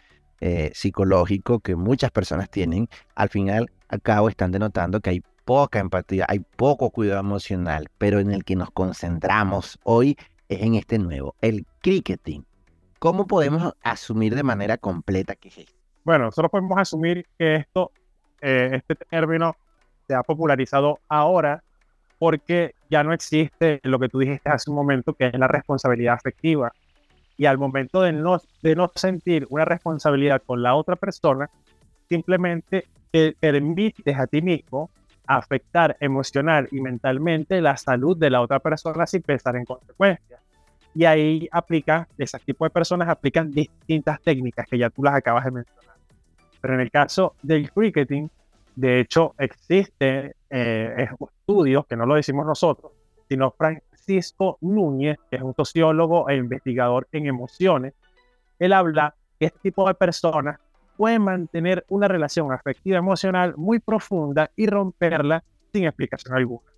eh, 0.41 0.71
psicológico 0.75 1.61
que 1.61 1.77
muchas 1.77 2.11
personas 2.11 2.51
tienen, 2.51 2.89
al 3.15 3.29
final, 3.29 3.71
al 3.89 4.03
cabo, 4.03 4.29
están 4.29 4.53
denotando 4.53 5.01
que 5.01 5.11
hay 5.11 5.23
poca 5.45 5.79
empatía, 5.79 6.27
hay 6.29 6.41
poco 6.41 6.91
cuidado 6.91 7.21
emocional, 7.21 7.89
pero 7.99 8.19
en 8.19 8.33
el 8.33 8.45
que 8.45 8.57
nos 8.57 8.71
concentramos 8.71 9.79
hoy 9.85 10.17
es 10.49 10.63
en 10.63 10.75
este 10.75 10.99
nuevo, 10.99 11.35
el 11.41 11.67
cricketing. 11.83 12.45
¿Cómo 12.99 13.27
podemos 13.27 13.75
asumir 13.83 14.35
de 14.35 14.43
manera 14.43 14.79
completa 14.79 15.35
que 15.35 15.49
es 15.49 15.59
esto? 15.59 15.75
Bueno, 16.05 16.27
nosotros 16.27 16.51
podemos 16.51 16.79
asumir 16.79 17.27
que 17.39 17.57
esto, 17.57 17.93
eh, 18.41 18.71
este 18.73 18.95
término 18.95 19.57
se 20.07 20.15
ha 20.15 20.23
popularizado 20.23 21.01
ahora 21.09 21.63
porque 22.25 22.75
ya 22.89 23.05
no 23.05 23.13
existe 23.13 23.81
lo 23.83 23.99
que 23.99 24.09
tú 24.09 24.19
dijiste 24.19 24.49
hace 24.49 24.71
un 24.71 24.77
momento, 24.77 25.13
que 25.13 25.27
es 25.27 25.39
la 25.39 25.47
responsabilidad 25.47 26.15
afectiva. 26.15 26.73
Y 27.37 27.45
al 27.45 27.59
momento 27.59 28.01
de 28.01 28.15
no, 28.15 28.41
de 28.63 28.75
no 28.75 28.91
sentir 28.95 29.47
una 29.51 29.67
responsabilidad 29.67 30.41
con 30.43 30.63
la 30.63 30.75
otra 30.75 30.97
persona, 30.97 31.51
simplemente 32.09 32.87
te 33.11 33.37
permites 33.39 34.19
a 34.19 34.27
ti 34.27 34.41
mismo 34.41 34.89
afectar 35.27 35.99
emocional 36.01 36.67
y 36.71 36.81
mentalmente 36.81 37.61
la 37.61 37.77
salud 37.77 38.17
de 38.17 38.31
la 38.31 38.41
otra 38.41 38.59
persona 38.59 39.07
sin 39.07 39.21
pensar 39.21 39.57
en 39.57 39.67
consecuencias. 39.67 40.41
Y 40.95 41.05
ahí 41.05 41.47
aplica, 41.53 42.09
ese 42.17 42.39
tipo 42.39 42.65
de 42.65 42.71
personas 42.71 43.11
aplican 43.11 43.51
distintas 43.51 44.19
técnicas 44.23 44.67
que 44.67 44.79
ya 44.79 44.89
tú 44.89 45.03
las 45.03 45.15
acabas 45.15 45.45
de 45.45 45.51
mencionar. 45.51 45.97
Pero 46.63 46.73
en 46.73 46.81
el 46.81 46.91
caso 46.91 47.35
del 47.43 47.71
cricketing, 47.71 48.31
de 48.75 49.01
hecho, 49.01 49.35
existe 49.39 50.37
eh, 50.51 51.09
estudios, 51.41 51.87
que 51.87 51.97
no 51.97 52.07
lo 52.07 52.15
decimos 52.15 52.47
nosotros, 52.47 52.93
sino 53.29 53.53
Francisco 53.53 54.59
Núñez, 54.61 55.19
que 55.31 55.37
es 55.37 55.43
un 55.43 55.55
sociólogo 55.55 56.29
e 56.29 56.37
investigador 56.37 57.09
en 57.13 57.27
emociones, 57.27 57.95
él 58.59 58.73
habla 58.73 59.15
que 59.39 59.47
este 59.47 59.59
tipo 59.61 59.87
de 59.87 59.95
personas 59.95 60.59
pueden 60.97 61.23
mantener 61.23 61.85
una 61.89 62.09
relación 62.09 62.53
afectiva 62.53 62.99
emocional 62.99 63.55
muy 63.57 63.81
profunda 63.81 64.51
y 64.57 64.67
romperla 64.67 65.43
sin 65.73 65.85
explicación 65.85 66.37
alguna. 66.37 66.71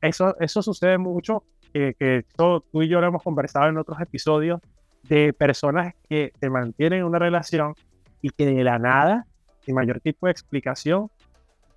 Eso, 0.00 0.36
eso 0.40 0.62
sucede 0.62 0.98
mucho, 0.98 1.44
que 1.72 2.24
todo, 2.36 2.60
tú 2.60 2.82
y 2.82 2.88
yo 2.88 3.00
lo 3.00 3.06
hemos 3.06 3.22
conversado 3.22 3.68
en 3.68 3.78
otros 3.78 4.00
episodios, 4.00 4.60
de 5.04 5.32
personas 5.32 5.94
que 6.08 6.32
se 6.38 6.50
mantienen 6.50 7.00
en 7.00 7.04
una 7.06 7.18
relación 7.18 7.74
y 8.20 8.30
que 8.30 8.46
de 8.46 8.64
la 8.64 8.78
nada, 8.78 9.26
sin 9.64 9.74
mayor 9.74 10.00
tipo 10.00 10.26
de 10.26 10.32
explicación, 10.32 11.10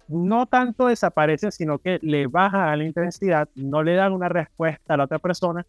no 0.07 0.45
tanto 0.45 0.87
desaparece, 0.87 1.51
sino 1.51 1.79
que 1.79 1.99
le 2.01 2.27
baja 2.27 2.71
a 2.71 2.75
la 2.75 2.83
intensidad, 2.83 3.49
no 3.55 3.83
le 3.83 3.95
dan 3.95 4.13
una 4.13 4.29
respuesta 4.29 4.93
a 4.93 4.97
la 4.97 5.05
otra 5.05 5.19
persona 5.19 5.65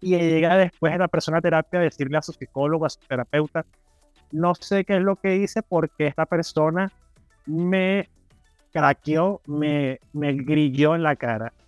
y 0.00 0.16
llega 0.16 0.56
después 0.56 0.96
la 0.98 1.08
persona 1.08 1.38
a 1.38 1.42
terapia 1.42 1.80
a 1.80 1.82
decirle 1.82 2.18
a 2.18 2.22
su 2.22 2.32
psicólogo, 2.32 2.86
a 2.86 2.90
su 2.90 3.00
terapeuta, 3.00 3.64
no 4.32 4.54
sé 4.54 4.84
qué 4.84 4.96
es 4.96 5.02
lo 5.02 5.16
que 5.16 5.36
hice 5.36 5.62
porque 5.62 6.06
esta 6.06 6.26
persona 6.26 6.92
me 7.46 8.08
craqueó, 8.72 9.40
me, 9.46 10.00
me 10.12 10.32
grilló 10.34 10.94
en 10.94 11.02
la 11.02 11.16
cara. 11.16 11.52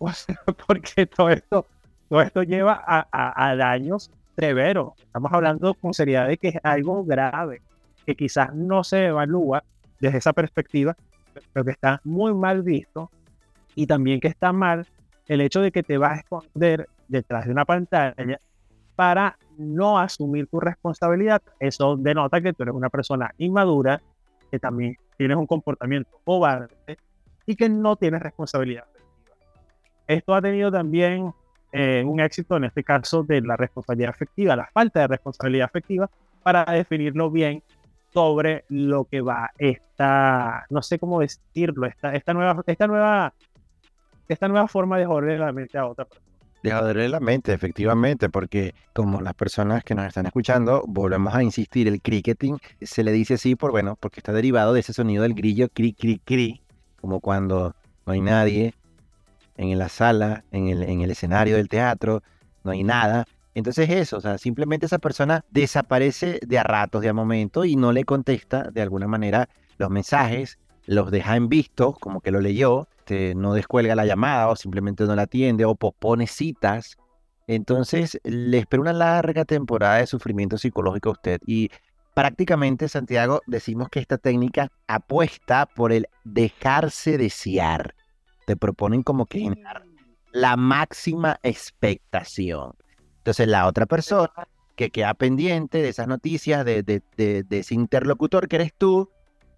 O 0.00 0.12
sea, 0.12 0.40
porque 0.68 1.06
todo 1.06 1.28
esto, 1.28 1.66
todo 2.08 2.22
esto 2.22 2.44
lleva 2.44 2.80
a, 2.86 3.56
daños 3.56 4.12
severos. 4.36 4.92
Estamos 4.96 5.32
hablando 5.32 5.74
con 5.74 5.92
seriedad 5.92 6.28
de 6.28 6.36
que 6.36 6.48
es 6.50 6.60
algo 6.62 7.04
grave, 7.04 7.62
que 8.08 8.16
quizás 8.16 8.54
no 8.54 8.84
se 8.84 9.04
evalúa 9.04 9.62
desde 10.00 10.16
esa 10.16 10.32
perspectiva, 10.32 10.96
pero 11.52 11.62
que 11.62 11.72
está 11.72 12.00
muy 12.04 12.32
mal 12.32 12.62
visto 12.62 13.10
y 13.74 13.86
también 13.86 14.18
que 14.18 14.28
está 14.28 14.50
mal 14.50 14.86
el 15.26 15.42
hecho 15.42 15.60
de 15.60 15.70
que 15.70 15.82
te 15.82 15.98
vas 15.98 16.12
a 16.12 16.20
esconder 16.20 16.88
detrás 17.06 17.44
de 17.44 17.52
una 17.52 17.66
pantalla 17.66 18.40
para 18.96 19.36
no 19.58 19.98
asumir 19.98 20.46
tu 20.46 20.58
responsabilidad. 20.58 21.42
Eso 21.60 21.98
denota 21.98 22.40
que 22.40 22.54
tú 22.54 22.62
eres 22.62 22.74
una 22.74 22.88
persona 22.88 23.30
inmadura, 23.36 24.00
que 24.50 24.58
también 24.58 24.96
tienes 25.18 25.36
un 25.36 25.46
comportamiento 25.46 26.18
cobarde 26.24 26.96
y 27.44 27.56
que 27.56 27.68
no 27.68 27.96
tienes 27.96 28.22
responsabilidad. 28.22 28.86
Esto 30.06 30.34
ha 30.34 30.40
tenido 30.40 30.72
también 30.72 31.34
eh, 31.72 32.02
un 32.06 32.20
éxito 32.20 32.56
en 32.56 32.64
este 32.64 32.82
caso 32.82 33.22
de 33.22 33.42
la 33.42 33.58
responsabilidad 33.58 34.12
afectiva, 34.12 34.56
la 34.56 34.70
falta 34.72 35.00
de 35.00 35.08
responsabilidad 35.08 35.66
afectiva, 35.66 36.08
para 36.42 36.64
definirlo 36.64 37.30
bien 37.30 37.62
sobre 38.12 38.64
lo 38.68 39.04
que 39.04 39.20
va 39.20 39.50
esta, 39.58 40.66
no 40.70 40.82
sé 40.82 40.98
cómo 40.98 41.20
decirlo, 41.20 41.86
esta, 41.86 42.14
esta, 42.14 42.34
nueva, 42.34 42.62
esta, 42.66 42.86
nueva, 42.86 43.34
esta 44.28 44.48
nueva 44.48 44.68
forma 44.68 44.98
de 44.98 45.06
joder 45.06 45.38
la 45.38 45.52
mente 45.52 45.78
a 45.78 45.86
otra 45.86 46.04
persona. 46.04 46.26
De 46.62 46.72
joderle 46.72 47.08
la 47.08 47.20
mente, 47.20 47.52
efectivamente, 47.52 48.28
porque 48.28 48.74
como 48.92 49.20
las 49.20 49.34
personas 49.34 49.84
que 49.84 49.94
nos 49.94 50.06
están 50.06 50.26
escuchando, 50.26 50.82
volvemos 50.88 51.34
a 51.34 51.42
insistir, 51.42 51.86
el 51.86 52.02
cricketing 52.02 52.58
se 52.80 53.04
le 53.04 53.12
dice 53.12 53.34
así 53.34 53.54
por, 53.54 53.70
bueno, 53.70 53.96
porque 54.00 54.20
está 54.20 54.32
derivado 54.32 54.72
de 54.72 54.80
ese 54.80 54.92
sonido 54.92 55.22
del 55.22 55.34
grillo, 55.34 55.68
cri, 55.68 55.92
cri, 55.92 56.20
cri, 56.24 56.60
como 57.00 57.20
cuando 57.20 57.76
no 58.06 58.12
hay 58.12 58.20
nadie 58.20 58.74
en 59.56 59.78
la 59.78 59.88
sala, 59.88 60.44
en 60.50 60.68
el, 60.68 60.82
en 60.82 61.02
el 61.02 61.10
escenario 61.10 61.56
del 61.56 61.68
teatro, 61.68 62.22
no 62.64 62.72
hay 62.72 62.82
nada. 62.82 63.26
Entonces 63.58 63.90
eso, 63.90 64.18
o 64.18 64.20
sea, 64.20 64.38
simplemente 64.38 64.86
esa 64.86 65.00
persona 65.00 65.44
desaparece 65.50 66.38
de 66.46 66.60
a 66.60 66.62
ratos, 66.62 67.02
de 67.02 67.08
a 67.08 67.12
momento, 67.12 67.64
y 67.64 67.74
no 67.74 67.90
le 67.90 68.04
contesta 68.04 68.70
de 68.70 68.82
alguna 68.82 69.08
manera 69.08 69.48
los 69.78 69.90
mensajes, 69.90 70.60
los 70.86 71.10
deja 71.10 71.34
en 71.34 71.48
visto, 71.48 71.92
como 71.94 72.20
que 72.20 72.30
lo 72.30 72.40
leyó, 72.40 72.86
no 73.34 73.54
descuelga 73.54 73.96
la 73.96 74.06
llamada 74.06 74.46
o 74.46 74.54
simplemente 74.54 75.02
no 75.06 75.16
la 75.16 75.22
atiende 75.22 75.64
o 75.64 75.74
pospone 75.74 76.28
citas. 76.28 76.98
Entonces 77.48 78.20
le 78.22 78.58
espera 78.58 78.80
una 78.80 78.92
larga 78.92 79.44
temporada 79.44 79.96
de 79.96 80.06
sufrimiento 80.06 80.56
psicológico 80.56 81.08
a 81.08 81.12
usted. 81.12 81.40
Y 81.44 81.68
prácticamente, 82.14 82.88
Santiago, 82.88 83.40
decimos 83.48 83.88
que 83.88 83.98
esta 83.98 84.18
técnica 84.18 84.70
apuesta 84.86 85.66
por 85.66 85.90
el 85.90 86.06
dejarse 86.22 87.18
desear 87.18 87.96
te 88.46 88.54
proponen 88.54 89.02
como 89.02 89.26
que 89.26 89.40
generar 89.40 89.82
la 90.30 90.56
máxima 90.56 91.40
expectación. 91.42 92.74
Entonces 93.28 93.48
la 93.48 93.66
otra 93.66 93.84
persona 93.84 94.30
que 94.74 94.88
queda 94.88 95.12
pendiente 95.12 95.82
de 95.82 95.90
esas 95.90 96.08
noticias, 96.08 96.64
de, 96.64 96.82
de, 96.82 97.02
de, 97.14 97.58
ese 97.58 97.74
interlocutor 97.74 98.48
que 98.48 98.56
eres 98.56 98.72
tú, 98.72 99.10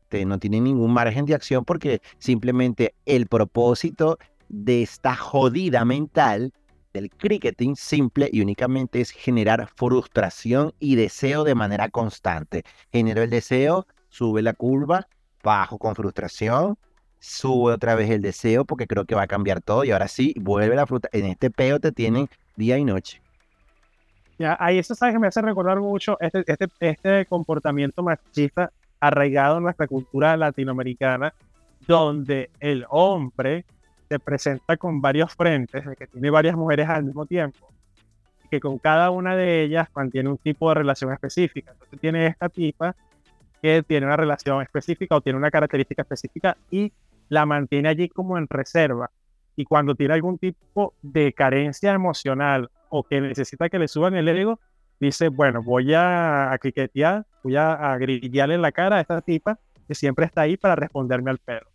te, 0.09 0.25
no 0.25 0.41
tiene 0.41 0.61
ningún 0.61 0.93
margen 0.93 1.25
de 1.25 1.37
acción 1.37 1.65
porque 1.65 2.03
simplemente 2.19 2.97
el 3.07 3.29
propósito 3.29 4.19
de 4.49 4.83
esta 4.83 5.15
jodida 5.15 5.85
mental 5.85 6.53
del 6.93 7.11
cricketing 7.11 7.77
simple 7.77 8.29
y 8.33 8.41
únicamente 8.41 9.01
es 9.01 9.13
generar 9.13 9.69
frustración 9.77 10.75
y 10.81 10.97
deseo 10.97 11.45
de 11.45 11.55
manera 11.55 11.91
constante. 11.91 12.65
Genero 12.91 13.23
el 13.23 13.31
deseo, 13.31 13.87
sube 14.09 14.43
la 14.43 14.53
curva, 14.53 15.07
bajo 15.45 15.79
con 15.79 15.95
frustración, 15.95 16.77
sube 17.21 17.75
otra 17.75 17.95
vez 17.95 18.11
el 18.11 18.21
deseo 18.21 18.65
porque 18.65 18.89
creo 18.89 19.05
que 19.05 19.15
va 19.15 19.23
a 19.23 19.29
cambiar 19.29 19.61
todo 19.61 19.85
y 19.85 19.93
ahora 19.93 20.09
sí, 20.09 20.35
vuelve 20.41 20.75
la 20.75 20.89
fruta. 20.89 21.09
En 21.13 21.27
este 21.27 21.53
peo 21.53 21.79
te 21.79 21.93
tienen 21.93 22.29
día 22.57 22.77
y 22.77 22.85
noche. 22.85 23.23
Ya, 24.41 24.57
ahí 24.59 24.79
eso 24.79 24.95
sabes 24.95 25.15
que 25.15 25.19
me 25.19 25.27
hace 25.27 25.43
recordar 25.43 25.79
mucho 25.81 26.17
este, 26.19 26.43
este, 26.47 26.67
este 26.81 27.27
comportamiento 27.27 28.03
machista 28.03 28.73
arraigado 28.99 29.59
en 29.59 29.65
nuestra 29.65 29.87
cultura 29.87 30.35
latinoamericana, 30.35 31.35
donde 31.87 32.49
el 32.59 32.87
hombre 32.89 33.67
se 34.09 34.19
presenta 34.19 34.79
con 34.79 35.03
varios 35.03 35.35
frentes, 35.35 35.85
que 35.95 36.07
tiene 36.07 36.31
varias 36.31 36.57
mujeres 36.57 36.89
al 36.89 37.05
mismo 37.05 37.27
tiempo, 37.27 37.71
que 38.51 38.61
con 38.61 38.79
cada 38.79 39.11
una 39.11 39.37
de 39.37 39.63
ellas 39.63 39.89
mantiene 39.95 40.31
un 40.31 40.39
tipo 40.39 40.71
de 40.71 40.77
relación 40.77 41.13
específica. 41.13 41.73
Entonces 41.73 42.01
tiene 42.01 42.27
esta 42.27 42.49
tipa 42.49 42.97
que 43.61 43.83
tiene 43.83 44.07
una 44.07 44.17
relación 44.17 44.63
específica 44.63 45.17
o 45.17 45.21
tiene 45.21 45.39
una 45.39 45.51
característica 45.51 46.01
específica 46.01 46.57
y 46.71 46.91
la 47.29 47.45
mantiene 47.45 47.91
allí 47.91 48.09
como 48.09 48.39
en 48.39 48.49
reserva. 48.49 49.11
Y 49.55 49.67
cuando 49.67 49.95
tiene 49.95 50.15
algún 50.15 50.39
tipo 50.39 50.95
de 51.03 51.35
carencia 51.35 51.93
emocional 51.93 52.71
o 52.91 53.03
que 53.03 53.21
necesita 53.21 53.69
que 53.69 53.79
le 53.79 53.89
suban 53.89 54.15
el 54.15 54.29
ego, 54.29 54.61
dice, 55.01 55.29
bueno, 55.29 55.63
voy 55.63 55.95
a, 55.95 56.53
a 56.53 56.59
criquetear, 56.59 57.25
voy 57.43 57.57
a, 57.57 57.73
a 57.73 57.97
grillarle 57.97 58.57
en 58.57 58.63
la 58.63 58.73
cara 58.73 58.97
a 58.97 59.01
esta 59.01 59.21
tipa 59.23 59.59
que 59.89 59.95
siempre 59.95 60.27
está 60.27 60.43
ahí 60.43 60.57
para 60.57 60.77
responderme 60.77 61.31
al 61.31 61.39
perro. 61.39 61.69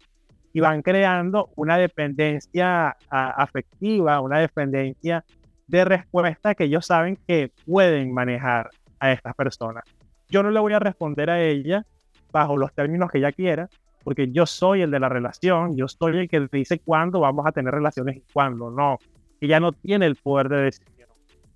Y 0.54 0.62
van 0.62 0.82
creando 0.82 1.50
una 1.56 1.78
dependencia 1.78 2.96
afectiva, 3.10 4.22
una 4.22 4.40
dependencia 4.40 5.26
de 5.68 5.84
respuesta 5.84 6.56
que 6.56 6.66
ellos 6.66 6.86
saben 6.86 7.18
que 7.28 7.52
pueden 7.66 8.14
manejar 8.14 8.70
a 9.00 9.12
estas 9.12 9.36
personas. 9.36 9.84
Yo 10.30 10.44
no 10.44 10.52
le 10.52 10.60
voy 10.60 10.74
a 10.74 10.80
responder 10.80 11.30
a 11.30 11.42
ella 11.42 11.86
bajo 12.32 12.56
los 12.56 12.74
términos 12.74 13.12
que 13.12 13.18
ella 13.18 13.32
quiera, 13.32 13.70
porque 14.04 14.32
yo 14.32 14.46
soy 14.46 14.82
el 14.82 14.92
de 14.92 15.00
la 15.00 15.10
relación, 15.10 15.76
yo 15.76 15.88
soy 15.88 16.20
el 16.20 16.30
que 16.30 16.48
dice 16.52 16.80
cuándo 16.80 17.20
vamos 17.20 17.46
a 17.46 17.52
tener 17.52 17.74
relaciones 17.74 18.18
y 18.18 18.24
cuándo 18.32 18.70
no. 18.70 18.98
Ella 19.42 19.60
no 19.60 19.72
tiene 19.72 20.06
el 20.06 20.16
poder 20.16 20.50
de 20.50 20.58
decisión. 20.58 20.95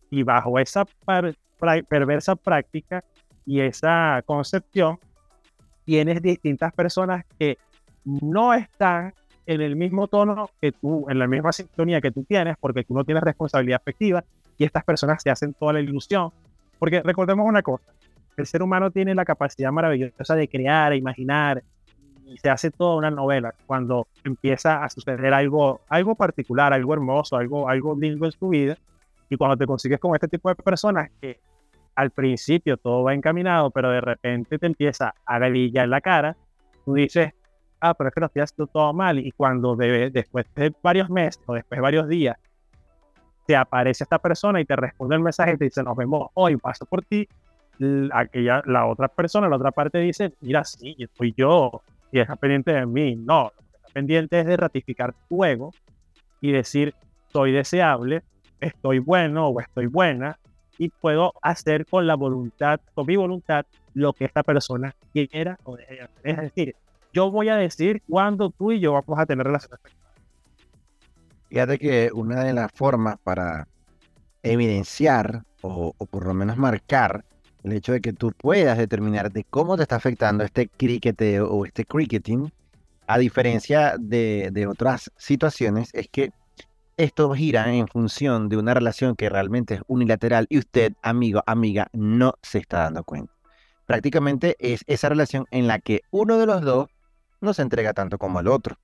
Y 0.10 0.24
bajo 0.24 0.60
esa 0.60 0.86
perversa 1.88 2.36
práctica 2.36 3.04
y 3.46 3.62
esa 3.62 4.22
concepción, 4.26 5.00
tienes 5.86 6.22
distintas 6.22 6.74
personas 6.74 7.26
que 7.38 7.58
no 8.06 8.54
están 8.54 9.14
en 9.46 9.62
el 9.62 9.76
mismo 9.76 10.08
tono 10.08 10.50
que 10.62 10.72
tú, 10.72 11.08
en 11.10 11.18
la 11.18 11.28
misma 11.28 11.52
sintonía 11.52 12.02
que 12.02 12.12
tú 12.12 12.24
tienes, 12.24 12.56
porque 12.60 12.84
tú 12.84 12.94
no 12.94 13.04
tienes 13.04 13.24
responsabilidad 13.24 13.82
afectiva 13.82 14.24
y 14.58 14.64
estas 14.64 14.84
personas 14.84 15.22
se 15.24 15.32
hacen 15.32 15.54
toda 15.54 15.74
la 15.74 15.80
ilusión. 15.80 16.32
Porque 16.78 17.02
recordemos 17.02 17.48
una 17.48 17.62
cosa, 17.64 17.92
el 18.38 18.46
ser 18.46 18.62
humano 18.62 18.92
tiene 18.92 19.16
la 19.16 19.26
capacidad 19.26 19.72
maravillosa 19.72 20.36
de 20.36 20.48
crear, 20.48 20.96
imaginar, 20.96 21.64
y 22.28 22.38
se 22.38 22.50
hace 22.50 22.70
toda 22.70 22.96
una 22.96 23.10
novela 23.10 23.56
cuando 23.66 24.08
empieza 24.24 24.84
a 24.84 24.90
suceder 24.90 25.34
algo, 25.34 25.82
algo 25.90 26.16
particular, 26.16 26.72
algo 26.72 26.94
hermoso, 26.94 27.36
algo, 27.36 27.68
algo 27.68 27.98
lindo 28.00 28.26
en 28.26 28.32
tu 28.32 28.50
vida. 28.50 28.78
Y 29.30 29.38
cuando 29.38 29.56
te 29.58 29.66
consigues 29.66 30.00
con 30.00 30.16
este 30.16 30.28
tipo 30.28 30.50
de 30.50 30.56
personas 30.56 31.10
que 31.22 31.40
al 31.96 32.12
principio 32.12 32.78
todo 32.78 33.04
va 33.04 33.14
encaminado, 33.14 33.70
pero 33.72 33.90
de 33.92 34.02
repente 34.02 34.58
te 34.58 34.66
empieza 34.66 35.14
a 35.26 35.40
galillar 35.40 35.86
en 35.86 35.90
la 35.92 36.02
cara, 36.02 36.38
tú 36.86 36.94
dices, 36.94 37.34
ah, 37.82 37.94
pero 37.94 38.10
es 38.10 38.14
que 38.14 38.20
lo 38.22 38.26
estoy 38.28 38.42
haciendo 38.42 38.68
todo 38.68 38.94
mal. 38.94 39.20
Y 39.20 39.32
cuando 39.32 39.76
después 39.76 40.46
de 40.56 40.74
varios 40.82 41.10
meses 41.10 41.42
o 41.46 41.54
después 41.54 41.78
de 41.78 41.82
varios 41.82 42.08
días, 42.08 42.38
te 43.46 43.56
aparece 43.56 44.04
esta 44.04 44.20
persona 44.20 44.62
y 44.62 44.66
te 44.66 44.76
responde 44.76 45.16
el 45.16 45.22
mensaje 45.22 45.54
y 45.54 45.58
te 45.58 45.66
dice, 45.66 45.84
nos 45.84 45.98
vemos 45.98 46.30
hoy, 46.36 46.56
paso 46.58 46.86
por 46.86 47.04
ti. 47.04 47.28
Aquella, 48.12 48.62
la 48.66 48.86
otra 48.86 49.08
persona, 49.08 49.48
la 49.48 49.56
otra 49.56 49.72
parte 49.72 50.00
dice, 50.00 50.34
mira, 50.42 50.64
sí, 50.64 50.96
soy 51.18 51.34
yo, 51.36 51.82
y 52.12 52.20
está 52.20 52.36
pendiente 52.36 52.74
de 52.74 52.86
mí. 52.86 53.16
No, 53.16 53.44
lo 53.44 53.70
que 53.72 53.78
está 53.78 53.88
pendiente 53.94 54.40
es 54.40 54.46
de 54.46 54.58
ratificar 54.58 55.14
tu 55.28 55.44
ego 55.44 55.72
y 56.42 56.52
decir, 56.52 56.94
soy 57.32 57.52
deseable, 57.52 58.24
estoy 58.60 59.00
bueno 59.00 59.48
o 59.48 59.60
estoy 59.60 59.88
buena 59.88 60.38
y 60.78 60.90
puedo 60.90 61.34
hacer 61.42 61.86
con 61.86 62.08
la 62.08 62.16
voluntad, 62.16 62.80
con 62.94 63.06
mi 63.06 63.16
voluntad, 63.16 63.66
lo 63.94 64.14
que 64.14 64.26
esta 64.26 64.44
persona 64.44 64.96
quiera 65.12 65.60
o 65.64 65.76
deje 65.76 66.02
hacer. 66.02 66.10
Es 66.24 66.38
decir, 66.38 66.76
yo 67.14 67.32
voy 67.32 67.50
a 67.50 67.56
decir 67.56 68.02
cuándo 68.08 68.50
tú 68.50 68.72
y 68.72 68.80
yo 68.80 68.94
vamos 68.94 69.20
a 69.20 69.26
tener 69.26 69.46
relaciones. 69.46 69.80
Fíjate 71.50 71.80
que 71.80 72.12
una 72.14 72.44
de 72.44 72.54
las 72.54 72.72
formas 72.72 73.18
para 73.24 73.68
evidenciar 74.44 75.44
o, 75.62 75.94
o 75.98 76.06
por 76.06 76.26
lo 76.26 76.34
menos 76.34 76.58
marcar 76.58 77.26
el 77.64 77.74
hecho 77.74 77.92
de 77.92 78.02
que 78.02 78.14
tú 78.14 78.32
puedas 78.32 78.78
determinar 78.78 79.32
de 79.32 79.44
cómo 79.44 79.76
te 79.76 79.84
está 79.84 79.96
afectando 79.96 80.44
este 80.44 80.70
cricketeo 80.70 81.50
o 81.50 81.66
este 81.66 81.86
cricketing, 81.86 82.52
a 83.08 83.18
diferencia 83.18 83.96
de, 84.00 84.50
de 84.52 84.68
otras 84.68 85.12
situaciones, 85.18 85.90
es 85.94 86.08
que 86.10 86.32
esto 87.00 87.34
gira 87.34 87.74
en 87.74 87.88
función 87.88 88.50
de 88.50 88.58
una 88.58 88.74
relación 88.74 89.16
que 89.16 89.30
realmente 89.30 89.76
es 89.76 89.82
unilateral 89.88 90.48
y 90.50 90.58
usted, 90.58 90.92
amigo, 91.02 91.42
amiga, 91.46 91.88
no 91.94 92.34
se 92.42 92.58
está 92.58 92.80
dando 92.80 93.06
cuenta. 93.06 93.32
Prácticamente 93.86 94.58
es 94.60 94.84
esa 94.86 95.08
relación 95.08 95.46
en 95.52 95.66
la 95.66 95.80
que 95.80 96.02
uno 96.12 96.38
de 96.38 96.46
los 96.46 96.62
dos 96.62 96.90
no 97.40 97.54
se 97.54 97.62
entrega 97.62 97.94
tanto 97.94 98.18
como 98.18 98.42
el 98.42 98.50
otro. 98.50 98.78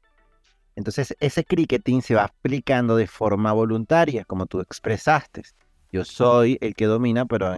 Entonces 0.78 1.14
ese 1.20 1.44
cricketing 1.44 2.02
se 2.02 2.16
va 2.16 2.24
aplicando 2.24 2.96
de 2.96 3.06
forma 3.06 3.52
voluntaria, 3.52 4.24
como 4.24 4.46
tú 4.46 4.62
expresaste. 4.62 5.44
Yo 5.92 6.06
soy 6.06 6.58
el 6.62 6.74
que 6.74 6.86
domina, 6.86 7.26
pero 7.26 7.54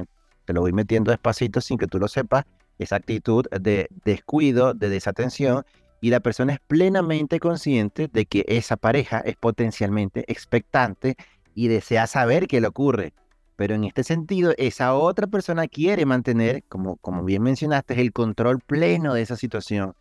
te 0.46 0.54
lo 0.54 0.62
voy 0.62 0.74
metiendo 0.74 1.12
despacito 1.12 1.62
sin 1.62 1.78
que 1.78 1.86
tú 1.86 2.00
lo 2.00 2.08
sepas. 2.08 2.46
Esa 2.80 2.96
actitud 2.96 3.46
de 3.52 3.90
descuido, 4.06 4.74
de 4.74 4.90
desatención, 4.90 5.64
y 6.02 6.10
la 6.10 6.20
persona 6.20 6.54
es 6.54 6.60
plenamente 6.60 7.40
consciente 7.40 8.08
de 8.12 8.26
que 8.26 8.46
esa 8.48 8.78
pareja 8.78 9.20
es 9.20 9.36
potencialmente 9.36 10.24
expectante 10.32 11.16
y 11.56 11.68
desea 11.68 12.08
saber 12.08 12.48
qué 12.48 12.62
le 12.62 12.68
ocurre. 12.68 13.14
Pero 13.56 13.74
en 13.74 13.84
este 13.86 14.04
sentido, 14.04 14.54
esa 14.58 14.94
otra 14.94 15.26
persona 15.26 15.68
quiere 15.68 16.06
mantener, 16.06 16.64
como, 16.70 16.98
como 16.98 17.24
bien 17.24 17.42
mencionaste, 17.42 18.00
el 18.00 18.14
control 18.14 18.60
pleno 18.60 19.16
de 19.16 19.24
esa 19.24 19.36
situación, 19.36 19.96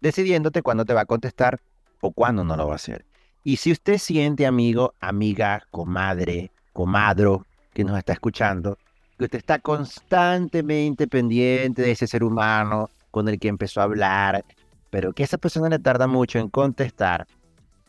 decidiéndote 0.00 0.62
cuándo 0.62 0.86
te 0.86 0.94
va 0.94 1.02
a 1.02 1.06
contestar 1.06 1.60
o 2.00 2.12
cuándo 2.12 2.42
no 2.42 2.56
lo 2.56 2.66
va 2.66 2.72
a 2.72 2.76
hacer. 2.76 3.04
Y 3.44 3.56
si 3.56 3.72
usted 3.72 3.98
siente, 3.98 4.46
amigo, 4.46 4.94
amiga, 5.00 5.62
comadre, 5.70 6.50
comadro, 6.72 7.44
que 7.74 7.84
nos 7.84 7.98
está 7.98 8.14
escuchando, 8.14 8.78
que 9.18 9.24
usted 9.24 9.38
está 9.38 9.58
constantemente 9.58 11.06
pendiente 11.06 11.82
de 11.82 11.90
ese 11.90 12.06
ser 12.06 12.24
humano 12.24 12.88
con 13.10 13.28
el 13.28 13.38
que 13.38 13.48
empezó 13.48 13.80
a 13.80 13.84
hablar, 13.84 14.44
pero 14.92 15.14
que 15.14 15.22
esa 15.22 15.38
persona 15.38 15.70
le 15.70 15.78
tarda 15.78 16.06
mucho 16.06 16.38
en 16.38 16.50
contestar 16.50 17.26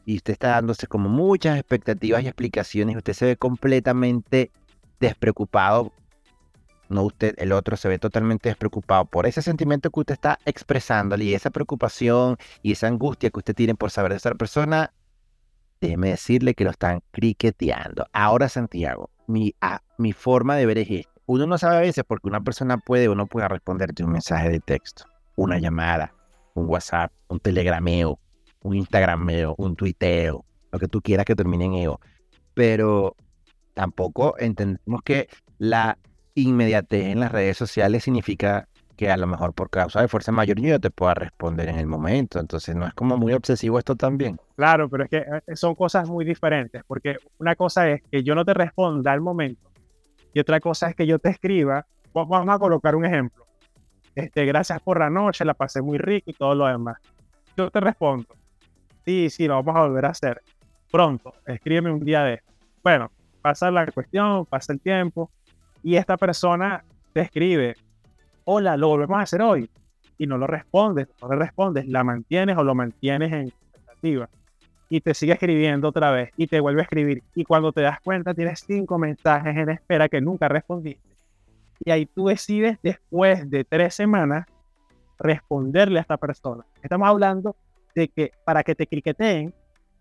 y 0.05 0.15
usted 0.15 0.31
está 0.33 0.51
dándose 0.51 0.88
como 0.88 1.10
muchas 1.10 1.60
expectativas 1.60 2.24
y 2.24 2.27
explicaciones, 2.27 2.95
usted 2.95 3.12
se 3.12 3.25
ve 3.25 3.36
completamente 3.36 4.51
despreocupado, 5.01 5.91
no 6.88 7.03
usted, 7.03 7.36
el 7.39 7.51
otro 7.51 7.75
se 7.75 7.89
ve 7.89 8.00
totalmente 8.00 8.48
despreocupado 8.48 9.03
por 9.03 9.27
ese 9.27 9.41
sentimiento 9.41 9.91
que 9.91 10.00
usted 10.00 10.13
está 10.13 10.39
expresándole 10.45 11.25
y 11.25 11.33
esa 11.33 11.50
preocupación 11.50 12.38
y 12.62 12.72
esa 12.72 12.88
angustia 12.88 13.29
que 13.31 13.39
usted 13.39 13.53
tiene 13.53 13.75
por 13.75 13.91
saber 13.91 14.13
de 14.13 14.17
esa 14.17 14.33
persona, 14.36 14.93
déjeme 15.81 16.12
decirle 16.12 16.53
que 16.53 16.63
lo 16.63 16.69
están 16.69 17.01
criqueteando. 17.12 18.07
Ahora, 18.13 18.48
Santiago, 18.48 19.10
mi, 19.27 19.53
ah, 19.60 19.81
mi 19.98 20.13
forma 20.13 20.55
de 20.55 20.65
ver 20.65 20.77
es 20.77 20.89
esta. 20.89 21.12
Uno 21.25 21.48
no 21.48 21.57
sabe 21.57 21.75
a 21.75 21.81
veces 21.81 22.05
porque 22.07 22.29
una 22.29 22.39
persona 22.39 22.77
puede 22.77 23.10
o 23.10 23.15
no 23.15 23.27
puede 23.27 23.50
responderte 23.50 24.05
un 24.05 24.13
mensaje 24.13 24.50
de 24.50 24.62
texto, 24.62 25.03
una 25.36 25.60
llamada, 25.60 26.13
un 26.53 26.67
WhatsApp, 26.67 27.12
un 27.27 27.39
telegrameo, 27.39 28.19
un 28.62 28.75
Instagrameo, 28.75 29.55
un 29.57 29.75
tuiteo, 29.75 30.45
lo 30.72 30.79
que 30.79 30.88
tú 30.88 31.01
quieras 31.01 31.25
que 31.25 31.36
termine 31.36 31.65
en 31.65 31.74
EO. 31.74 32.00
Pero 32.53 33.15
tampoco 33.74 34.36
entendemos 34.39 35.01
que 35.03 35.27
la 35.57 35.98
inmediatez 36.36 37.05
en 37.05 37.19
las 37.19 37.31
redes 37.31 37.57
sociales 37.57 38.03
significa 38.03 38.67
que 38.95 39.10
a 39.10 39.17
lo 39.17 39.25
mejor 39.27 39.53
por 39.53 39.69
causa 39.69 40.01
de 40.01 40.07
fuerza 40.07 40.31
mayor 40.31 40.60
yo 40.60 40.79
te 40.79 40.91
pueda 40.91 41.15
responder 41.15 41.69
en 41.69 41.79
el 41.79 41.88
momento. 41.88 42.39
Entonces 42.39 42.75
no 42.75 42.86
es 42.86 42.93
como 42.93 43.17
muy 43.17 43.33
obsesivo 43.33 43.79
esto 43.79 43.95
también. 43.95 44.38
Claro, 44.55 44.89
pero 44.89 45.03
es 45.03 45.10
que 45.10 45.17
eh, 45.17 45.55
son 45.55 45.75
cosas 45.75 46.07
muy 46.07 46.25
diferentes, 46.25 46.83
porque 46.87 47.18
una 47.39 47.55
cosa 47.55 47.89
es 47.89 48.01
que 48.11 48.24
yo 48.24 48.35
no 48.35 48.46
te 48.46 48.53
responda 48.53 49.11
al 49.11 49.22
momento 49.22 49.72
y 50.33 50.39
otra 50.39 50.59
cosa 50.59 50.89
es 50.89 50.96
que 50.96 51.07
yo 51.07 51.20
te 51.20 51.29
escriba. 51.29 51.85
Vamos 52.13 52.48
a 52.48 52.59
colocar 52.59 52.96
un 52.96 53.05
ejemplo. 53.05 53.46
Este, 54.15 54.45
gracias 54.45 54.79
por 54.81 54.99
la 54.99 55.09
noche, 55.09 55.43
la 55.43 55.53
pasé 55.53 55.81
muy 55.81 55.97
rico 55.97 56.29
y 56.29 56.33
todo 56.33 56.53
lo 56.53 56.67
demás. 56.67 56.97
Yo 57.57 57.69
te 57.71 57.79
respondo, 57.79 58.27
sí, 59.05 59.29
sí, 59.29 59.47
lo 59.47 59.55
vamos 59.55 59.75
a 59.75 59.87
volver 59.87 60.05
a 60.05 60.09
hacer. 60.09 60.41
Pronto, 60.91 61.33
escríbeme 61.45 61.91
un 61.91 62.03
día 62.03 62.23
de 62.23 62.41
Bueno, 62.83 63.11
pasa 63.41 63.71
la 63.71 63.85
cuestión, 63.87 64.45
pasa 64.45 64.73
el 64.73 64.79
tiempo 64.79 65.31
y 65.81 65.95
esta 65.95 66.17
persona 66.17 66.83
te 67.11 67.21
escribe, 67.21 67.75
hola, 68.45 68.77
lo 68.77 68.89
volvemos 68.89 69.17
a 69.17 69.21
hacer 69.21 69.41
hoy. 69.41 69.69
Y 70.17 70.27
no 70.27 70.37
lo 70.37 70.45
respondes, 70.45 71.07
no 71.21 71.27
le 71.29 71.35
respondes, 71.35 71.87
la 71.87 72.03
mantienes 72.03 72.55
o 72.57 72.63
lo 72.63 72.75
mantienes 72.75 73.33
en 73.33 73.47
expectativa. 73.47 74.29
Y 74.89 75.01
te 75.01 75.15
sigue 75.15 75.33
escribiendo 75.33 75.87
otra 75.87 76.11
vez 76.11 76.29
y 76.37 76.45
te 76.45 76.59
vuelve 76.59 76.81
a 76.81 76.83
escribir. 76.83 77.23
Y 77.33 77.43
cuando 77.43 77.71
te 77.71 77.81
das 77.81 77.99
cuenta, 77.99 78.33
tienes 78.33 78.63
cinco 78.65 78.99
mensajes 78.99 79.57
en 79.57 79.69
espera 79.69 80.07
que 80.07 80.21
nunca 80.21 80.47
respondiste 80.47 81.12
y 81.85 81.91
ahí 81.91 82.05
tú 82.05 82.27
decides 82.27 82.77
después 82.81 83.50
de 83.50 83.63
tres 83.63 83.96
semanas 83.96 84.46
responderle 85.19 86.00
a 86.00 86.01
esta 86.01 86.17
persona. 86.17 86.65
Estamos 86.81 87.07
hablando 87.07 87.55
de 87.96 88.07
que 88.07 88.31
para 88.46 88.63
que 88.63 88.75
te 88.75 88.87
cliqueteen, 88.87 89.53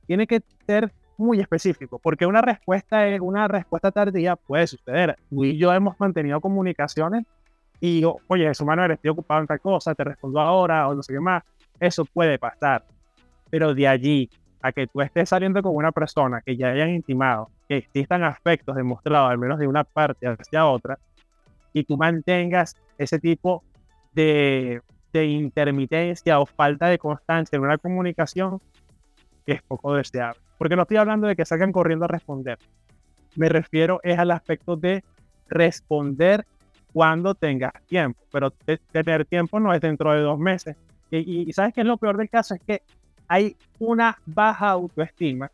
tiene 0.07 0.27
que 0.27 0.43
ser 0.67 0.93
muy 1.17 1.41
específico, 1.41 1.99
porque 1.99 2.27
una 2.27 2.41
respuesta 2.41 3.07
es 3.07 3.21
una 3.21 3.47
respuesta 3.47 3.91
tardía 3.91 4.37
puede 4.37 4.67
suceder. 4.67 5.17
Tú 5.31 5.45
y 5.45 5.57
yo 5.57 5.73
hemos 5.73 5.99
mantenido 6.01 6.41
comunicaciones 6.41 7.25
y 7.81 8.01
yo, 8.01 8.17
oye, 8.29 8.49
eso 8.49 8.65
Manuel, 8.65 8.93
estoy 8.93 9.11
ocupado 9.11 9.41
en 9.41 9.47
tal 9.47 9.61
cosa, 9.61 9.95
te 9.95 10.05
respondo 10.05 10.41
ahora 10.41 10.89
o 10.89 10.95
no 10.95 11.03
sé 11.03 11.13
qué 11.13 11.21
más. 11.21 11.43
Eso 11.79 12.05
puede 12.05 12.39
pasar. 12.39 12.85
Pero 13.51 13.75
de 13.75 13.87
allí 13.87 14.31
a 14.63 14.73
que 14.73 14.87
tú 14.87 15.01
estés 15.01 15.29
saliendo 15.29 15.63
con 15.63 15.75
una 15.75 15.93
persona 15.93 16.41
que 16.41 16.57
ya 16.57 16.69
hayan 16.69 16.91
intimado, 16.91 17.51
que 17.69 17.79
existan 17.79 18.23
aspectos 18.23 18.77
demostrados, 18.77 19.31
al 19.31 19.39
menos 19.39 19.59
de 19.59 19.67
una 19.67 19.85
parte 19.85 20.27
hacia 20.27 20.67
otra, 20.67 20.99
y 21.73 21.85
tú 21.85 21.97
mantengas 21.97 22.77
ese 22.99 23.19
tipo 23.19 23.63
de, 24.13 24.81
de 25.13 25.27
intermitencia 25.27 26.41
o 26.41 26.47
falta 26.47 26.87
de 26.87 26.99
constancia 26.99 27.57
en 27.57 27.63
una 27.63 27.79
comunicación 27.79 28.61
es 29.47 29.63
poco 29.63 29.95
deseable. 29.95 30.41
Porque 30.59 30.77
no 30.77 30.83
estoy 30.83 30.97
hablando 30.97 31.27
de 31.27 31.37
que 31.37 31.45
salgan 31.45 31.73
corriendo 31.73 32.05
a 32.05 32.09
responder. 32.09 32.59
Me 33.37 33.49
refiero 33.49 34.01
es 34.03 34.19
al 34.19 34.31
aspecto 34.31 34.77
de 34.77 35.03
responder 35.49 36.47
cuando 36.93 37.35
tengas 37.35 37.73
tiempo. 37.87 38.21
Pero 38.31 38.51
tener 38.93 39.25
tiempo 39.25 39.59
no 39.59 39.73
es 39.73 39.81
dentro 39.81 40.13
de 40.13 40.21
dos 40.21 40.39
meses. 40.39 40.77
Y, 41.11 41.49
y, 41.49 41.53
sabes 41.53 41.75
que 41.75 41.81
es 41.81 41.87
lo 41.87 41.97
peor 41.97 42.17
del 42.17 42.31
caso 42.31 42.55
es 42.55 42.61
que 42.61 42.83
hay 43.29 43.57
una 43.79 44.19
baja 44.25 44.71
autoestima 44.71 45.51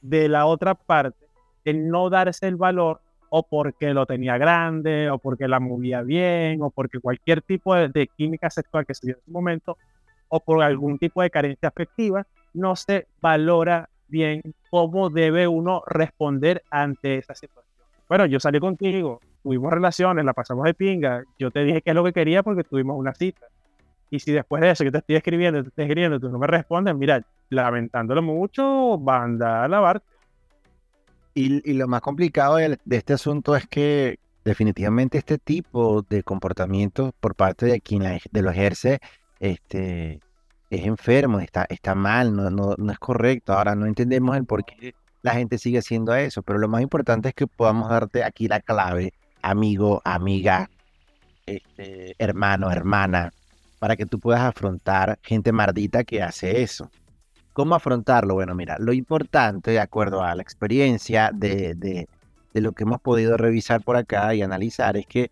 de 0.00 0.28
la 0.28 0.46
otra 0.46 0.74
parte 0.74 1.26
de 1.64 1.74
no 1.74 2.10
darse 2.10 2.46
el 2.46 2.56
valor 2.56 3.00
o 3.34 3.42
porque 3.44 3.94
lo 3.94 4.04
tenía 4.04 4.36
grande, 4.36 5.08
o 5.08 5.16
porque 5.16 5.48
la 5.48 5.58
movía 5.58 6.02
bien, 6.02 6.60
o 6.60 6.68
porque 6.68 7.00
cualquier 7.00 7.40
tipo 7.40 7.74
de, 7.74 8.06
química 8.14 8.50
sexual 8.50 8.84
que 8.84 8.92
se 8.92 9.06
dio 9.06 9.14
en 9.14 9.20
ese 9.22 9.30
momento, 9.30 9.78
o 10.28 10.38
por 10.40 10.62
algún 10.62 10.98
tipo 10.98 11.22
de 11.22 11.30
carencia 11.30 11.70
afectiva, 11.70 12.26
no 12.52 12.76
se 12.76 13.06
valora 13.22 13.88
bien 14.06 14.42
cómo 14.68 15.08
debe 15.08 15.48
uno 15.48 15.82
responder 15.86 16.62
ante 16.70 17.16
esa 17.16 17.34
situación. 17.34 17.72
Bueno, 18.06 18.26
yo 18.26 18.38
salí 18.38 18.60
contigo, 18.60 19.22
tuvimos 19.42 19.72
relaciones, 19.72 20.26
la 20.26 20.34
pasamos 20.34 20.64
de 20.64 20.74
pinga, 20.74 21.24
yo 21.38 21.50
te 21.50 21.64
dije 21.64 21.80
qué 21.80 21.88
es 21.92 21.96
lo 21.96 22.04
que 22.04 22.12
quería 22.12 22.42
porque 22.42 22.64
tuvimos 22.64 22.98
una 22.98 23.14
cita. 23.14 23.46
Y 24.10 24.20
si 24.20 24.30
después 24.30 24.60
de 24.60 24.72
eso 24.72 24.84
yo 24.84 24.92
te 24.92 24.98
estoy 24.98 25.16
escribiendo, 25.16 25.62
te 25.62 25.70
estoy 25.70 25.84
escribiendo, 25.84 26.20
tú 26.20 26.28
no 26.28 26.38
me 26.38 26.46
respondes, 26.46 26.94
mira, 26.94 27.22
lamentándolo 27.48 28.20
mucho, 28.20 28.98
banda 28.98 29.64
a 29.64 29.68
lavarte. 29.68 30.11
Y, 31.34 31.72
lo 31.72 31.88
más 31.88 32.02
complicado 32.02 32.56
de, 32.56 32.78
este 32.90 33.14
asunto 33.14 33.56
es 33.56 33.66
que 33.66 34.18
definitivamente 34.44 35.18
este 35.18 35.38
tipo 35.38 36.02
de 36.02 36.22
comportamiento 36.22 37.14
por 37.20 37.34
parte 37.34 37.66
de 37.66 37.80
quien 37.80 38.02
de 38.30 38.42
lo 38.42 38.50
ejerce 38.50 39.00
este, 39.40 40.20
es 40.70 40.86
enfermo, 40.86 41.40
está, 41.40 41.66
está 41.68 41.94
mal, 41.94 42.34
no, 42.34 42.50
no, 42.50 42.74
no 42.76 42.92
es 42.92 42.98
correcto. 42.98 43.52
Ahora 43.52 43.74
no 43.74 43.86
entendemos 43.86 44.36
el 44.36 44.44
por 44.44 44.64
qué 44.64 44.94
la 45.22 45.34
gente 45.34 45.58
sigue 45.58 45.78
haciendo 45.78 46.14
eso, 46.14 46.42
pero 46.42 46.58
lo 46.58 46.68
más 46.68 46.82
importante 46.82 47.28
es 47.28 47.34
que 47.34 47.46
podamos 47.46 47.88
darte 47.88 48.24
aquí 48.24 48.48
la 48.48 48.60
clave, 48.60 49.14
amigo, 49.40 50.02
amiga, 50.04 50.68
este, 51.46 52.14
hermano, 52.18 52.70
hermana, 52.70 53.32
para 53.78 53.96
que 53.96 54.06
tú 54.06 54.18
puedas 54.18 54.42
afrontar 54.42 55.18
gente 55.22 55.52
mardita 55.52 56.04
que 56.04 56.22
hace 56.22 56.62
eso. 56.62 56.90
¿Cómo 57.52 57.74
afrontarlo? 57.74 58.34
Bueno, 58.34 58.54
mira, 58.54 58.76
lo 58.78 58.92
importante, 58.92 59.72
de 59.72 59.80
acuerdo 59.80 60.22
a 60.22 60.34
la 60.34 60.42
experiencia 60.42 61.30
de, 61.34 61.74
de, 61.74 62.08
lo 62.60 62.72
que 62.72 62.84
hemos 62.84 63.00
podido 63.00 63.36
revisar 63.36 63.82
por 63.82 63.96
acá 63.96 64.34
y 64.34 64.42
analizar, 64.42 64.96
es 64.96 65.06
que 65.06 65.30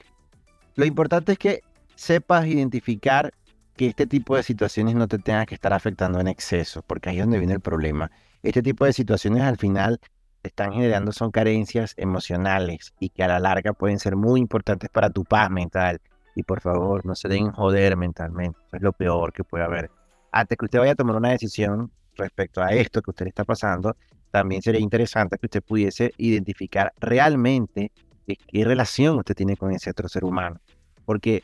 lo 0.74 0.85
importante 0.85 1.33
es 1.33 1.38
que 1.38 1.61
sepas 1.94 2.46
identificar 2.46 3.33
que 3.76 3.87
este 3.87 4.06
tipo 4.06 4.37
de 4.37 4.42
situaciones 4.42 4.94
no 4.94 5.09
te 5.09 5.18
tengan 5.18 5.46
que 5.46 5.54
estar 5.54 5.72
afectando 5.72 6.20
en 6.20 6.28
exceso, 6.28 6.83
porque 6.83 7.09
ahí 7.09 7.18
es 7.18 7.22
donde 7.22 7.38
viene 7.38 7.54
el 7.54 7.61
problema. 7.61 8.11
Este 8.42 8.62
tipo 8.62 8.85
de 8.85 8.92
situaciones 8.92 9.42
al 9.42 9.56
final 9.56 10.00
están 10.42 10.72
generando 10.72 11.12
son 11.12 11.30
carencias 11.30 11.94
emocionales 11.96 12.94
y 12.98 13.11
que 13.11 13.22
a 13.22 13.28
la 13.28 13.40
larga 13.40 13.72
pueden 13.72 13.98
ser 13.98 14.16
muy 14.16 14.40
importantes 14.40 14.90
para 14.90 15.11
tu 15.11 15.24
paz 15.24 15.50
mental. 15.50 16.00
Y 16.35 16.42
por 16.42 16.61
favor, 16.61 17.04
no 17.04 17.14
se 17.14 17.28
den 17.28 17.50
joder 17.52 17.96
mentalmente. 17.96 18.59
es 18.72 18.83
lo 18.83 18.92
peor 18.92 19.33
que 19.33 19.44
puede 19.44 19.64
haber. 19.64 19.90
Antes 20.33 20.56
que 20.56 20.64
usted 20.66 20.78
vaya 20.78 20.92
a 20.92 20.96
tomar 20.96 21.16
una 21.16 21.30
decisión, 21.30 21.90
respecto 22.16 22.62
a 22.62 22.70
esto 22.70 23.03
que 23.03 23.11
usted 23.11 23.27
está 23.27 23.44
pasando, 23.44 23.96
también 24.31 24.62
sería 24.62 24.81
interesante 24.81 25.37
que 25.38 25.46
usted 25.46 25.62
pudiese 25.62 26.12
identificar 26.18 26.92
realmente 26.99 27.90
qué 28.27 28.64
relación 28.64 29.18
usted 29.18 29.35
tiene 29.35 29.57
con 29.57 29.73
ese 29.73 29.90
otro 29.90 30.09
ser 30.09 30.25
humano. 30.25 30.61
Porque 31.05 31.42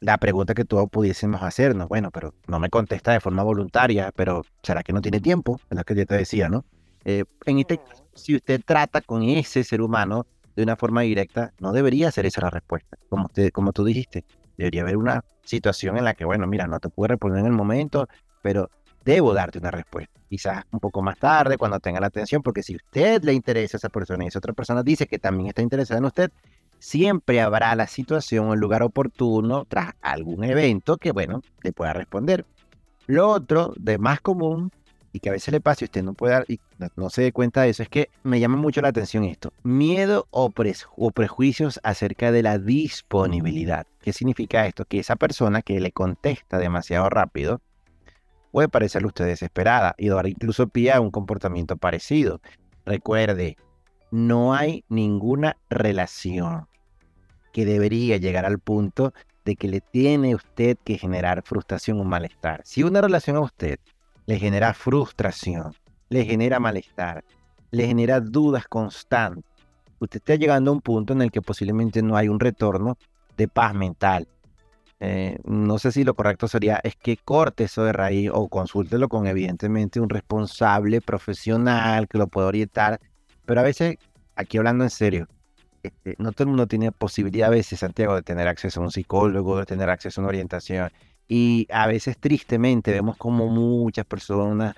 la 0.00 0.18
pregunta 0.18 0.54
que 0.54 0.64
todos 0.64 0.88
pudiésemos 0.90 1.42
hacernos, 1.42 1.88
bueno, 1.88 2.10
pero 2.10 2.34
no 2.46 2.58
me 2.58 2.68
contesta 2.68 3.12
de 3.12 3.20
forma 3.20 3.42
voluntaria, 3.42 4.12
pero 4.14 4.44
¿será 4.62 4.82
que 4.82 4.92
no 4.92 5.00
tiene 5.00 5.20
tiempo? 5.20 5.60
Es 5.70 5.76
lo 5.76 5.84
que 5.84 5.94
yo 5.94 6.06
te 6.06 6.16
decía, 6.16 6.48
¿no? 6.48 6.64
Eh, 7.04 7.24
en 7.46 7.58
este 7.58 7.78
caso, 7.78 8.04
si 8.14 8.34
usted 8.34 8.60
trata 8.64 9.00
con 9.00 9.22
ese 9.22 9.62
ser 9.64 9.80
humano 9.80 10.26
de 10.56 10.62
una 10.62 10.76
forma 10.76 11.02
directa, 11.02 11.52
no 11.58 11.72
debería 11.72 12.10
ser 12.10 12.26
esa 12.26 12.40
la 12.42 12.50
respuesta, 12.50 12.96
como, 13.08 13.26
usted, 13.26 13.50
como 13.50 13.72
tú 13.72 13.84
dijiste. 13.84 14.24
Debería 14.56 14.82
haber 14.82 14.96
una 14.96 15.24
situación 15.42 15.96
en 15.96 16.04
la 16.04 16.14
que, 16.14 16.24
bueno, 16.24 16.46
mira, 16.46 16.66
no 16.66 16.78
te 16.80 16.88
puedo 16.88 17.08
responder 17.08 17.40
en 17.40 17.46
el 17.46 17.52
momento, 17.52 18.08
pero 18.42 18.70
debo 19.04 19.34
darte 19.34 19.58
una 19.58 19.70
respuesta. 19.70 20.20
Quizás 20.28 20.64
un 20.70 20.80
poco 20.80 21.02
más 21.02 21.18
tarde, 21.18 21.58
cuando 21.58 21.78
tenga 21.80 22.00
la 22.00 22.06
atención, 22.06 22.42
porque 22.42 22.62
si 22.62 22.76
usted 22.76 23.22
le 23.22 23.32
interesa 23.32 23.76
a 23.76 23.78
esa 23.78 23.88
persona 23.88 24.24
y 24.24 24.28
esa 24.28 24.38
otra 24.38 24.52
persona 24.52 24.82
dice 24.82 25.06
que 25.06 25.18
también 25.18 25.48
está 25.48 25.62
interesada 25.62 25.98
en 25.98 26.06
usted, 26.06 26.30
siempre 26.78 27.40
habrá 27.40 27.74
la 27.76 27.86
situación 27.86 28.48
o 28.48 28.54
el 28.54 28.60
lugar 28.60 28.82
oportuno 28.82 29.64
tras 29.66 29.94
algún 30.02 30.44
evento 30.44 30.96
que, 30.96 31.12
bueno, 31.12 31.42
le 31.62 31.72
pueda 31.72 31.92
responder. 31.92 32.44
Lo 33.06 33.28
otro, 33.28 33.74
de 33.76 33.98
más 33.98 34.20
común, 34.20 34.70
y 35.12 35.20
que 35.20 35.28
a 35.28 35.32
veces 35.32 35.52
le 35.52 35.60
pasa 35.60 35.84
y 35.84 35.86
usted 35.86 36.02
no 36.02 36.14
puede 36.14 36.32
dar, 36.32 36.44
y 36.48 36.58
no, 36.96 37.08
se 37.08 37.22
dé 37.22 37.32
cuenta 37.32 37.62
de 37.62 37.70
eso, 37.70 37.84
es 37.84 37.88
que 37.88 38.10
me 38.24 38.40
llama 38.40 38.56
mucho 38.56 38.80
la 38.80 38.88
atención 38.88 39.22
esto. 39.24 39.52
Miedo 39.62 40.26
o, 40.30 40.52
o 40.96 41.10
prejuicios 41.12 41.78
acerca 41.84 42.32
de 42.32 42.42
la 42.42 42.58
disponibilidad. 42.58 43.86
¿Qué 44.00 44.12
significa 44.12 44.66
esto? 44.66 44.84
Que 44.86 44.98
esa 44.98 45.14
persona 45.14 45.62
que 45.62 45.78
le 45.78 45.92
contesta 45.92 46.58
demasiado 46.58 47.08
rápido, 47.10 47.60
puede 48.54 48.68
parecerle 48.68 49.08
usted 49.08 49.26
desesperada 49.26 49.96
y 49.98 50.10
dar 50.10 50.28
incluso 50.28 50.68
pie 50.68 50.92
a 50.92 51.00
un 51.00 51.10
comportamiento 51.10 51.76
parecido. 51.76 52.40
Recuerde, 52.86 53.56
no 54.12 54.54
hay 54.54 54.84
ninguna 54.88 55.56
relación 55.68 56.68
que 57.52 57.66
debería 57.66 58.16
llegar 58.16 58.46
al 58.46 58.60
punto 58.60 59.12
de 59.44 59.56
que 59.56 59.66
le 59.66 59.80
tiene 59.80 60.36
usted 60.36 60.78
que 60.84 60.98
generar 60.98 61.42
frustración 61.42 61.98
o 61.98 62.04
malestar. 62.04 62.60
Si 62.64 62.84
una 62.84 63.00
relación 63.00 63.34
a 63.34 63.40
usted 63.40 63.80
le 64.26 64.38
genera 64.38 64.72
frustración, 64.72 65.74
le 66.08 66.24
genera 66.24 66.60
malestar, 66.60 67.24
le 67.72 67.88
genera 67.88 68.20
dudas 68.20 68.68
constantes, 68.68 69.44
usted 69.98 70.18
está 70.18 70.36
llegando 70.36 70.70
a 70.70 70.74
un 70.74 70.80
punto 70.80 71.12
en 71.12 71.22
el 71.22 71.32
que 71.32 71.42
posiblemente 71.42 72.02
no 72.02 72.16
hay 72.16 72.28
un 72.28 72.38
retorno 72.38 72.98
de 73.36 73.48
paz 73.48 73.74
mental, 73.74 74.28
eh, 75.00 75.38
no 75.44 75.78
sé 75.78 75.92
si 75.92 76.04
lo 76.04 76.14
correcto 76.14 76.48
sería 76.48 76.80
es 76.82 76.96
que 76.96 77.16
corte 77.16 77.64
eso 77.64 77.84
de 77.84 77.92
raíz 77.92 78.30
o 78.32 78.48
consúltelo 78.48 79.08
con 79.08 79.26
evidentemente 79.26 80.00
un 80.00 80.08
responsable 80.08 81.00
profesional 81.00 82.08
que 82.08 82.18
lo 82.18 82.28
pueda 82.28 82.46
orientar. 82.46 83.00
Pero 83.44 83.60
a 83.60 83.64
veces, 83.64 83.96
aquí 84.36 84.58
hablando 84.58 84.84
en 84.84 84.90
serio, 84.90 85.28
este, 85.82 86.14
no 86.18 86.32
todo 86.32 86.44
el 86.44 86.48
mundo 86.48 86.66
tiene 86.66 86.92
posibilidad 86.92 87.48
a 87.48 87.50
veces, 87.50 87.80
Santiago, 87.80 88.14
de 88.14 88.22
tener 88.22 88.48
acceso 88.48 88.80
a 88.80 88.84
un 88.84 88.90
psicólogo, 88.90 89.58
de 89.58 89.66
tener 89.66 89.90
acceso 89.90 90.20
a 90.20 90.22
una 90.22 90.28
orientación. 90.28 90.90
Y 91.28 91.66
a 91.70 91.86
veces 91.86 92.18
tristemente 92.18 92.92
vemos 92.92 93.16
como 93.16 93.48
muchas 93.48 94.06
personas 94.06 94.74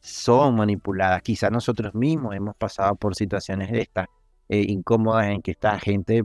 son 0.00 0.56
manipuladas. 0.56 1.22
Quizás 1.22 1.50
nosotros 1.52 1.94
mismos 1.94 2.34
hemos 2.34 2.56
pasado 2.56 2.96
por 2.96 3.14
situaciones 3.14 3.70
de 3.70 3.82
estas 3.82 4.08
eh, 4.48 4.64
incómodas 4.68 5.26
en 5.28 5.42
que 5.42 5.52
esta 5.52 5.78
gente 5.78 6.24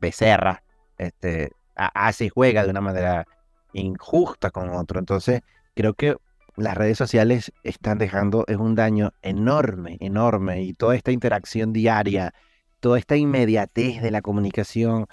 becerra, 0.00 0.62
este, 0.96 1.52
hace 1.78 2.28
juega 2.28 2.64
de 2.64 2.70
una 2.70 2.80
manera 2.80 3.26
injusta 3.72 4.50
con 4.50 4.70
otro. 4.70 4.98
Entonces, 4.98 5.42
creo 5.74 5.94
que 5.94 6.16
las 6.56 6.76
redes 6.76 6.98
sociales 6.98 7.52
están 7.62 7.98
dejando 7.98 8.44
es 8.48 8.56
un 8.56 8.74
daño 8.74 9.12
enorme, 9.22 9.96
enorme. 10.00 10.62
Y 10.62 10.74
toda 10.74 10.96
esta 10.96 11.12
interacción 11.12 11.72
diaria, 11.72 12.34
toda 12.80 12.98
esta 12.98 13.16
inmediatez 13.16 14.02
de 14.02 14.10
la 14.10 14.22
comunicación, 14.22 15.06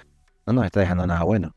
no 0.46 0.54
nos 0.54 0.66
está 0.66 0.80
dejando 0.80 1.06
nada 1.06 1.24
bueno. 1.24 1.56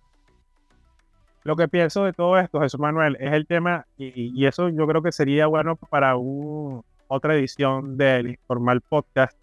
Lo 1.45 1.57
que 1.57 1.69
pienso 1.69 2.05
de 2.05 2.13
todo 2.13 2.39
esto, 2.39 2.61
Jesús 2.61 2.79
Manuel, 2.79 3.17
es 3.21 3.33
el 3.33 3.47
tema, 3.47 3.87
y, 3.97 4.45
eso 4.45 4.69
yo 4.69 4.87
creo 4.87 5.03
que 5.03 5.13
sería 5.13 5.47
bueno 5.47 5.77
para 5.77 6.15
otra 6.17 7.35
edición 7.35 7.97
del 7.97 8.31
Informal 8.31 8.83
Podcast, 8.83 9.39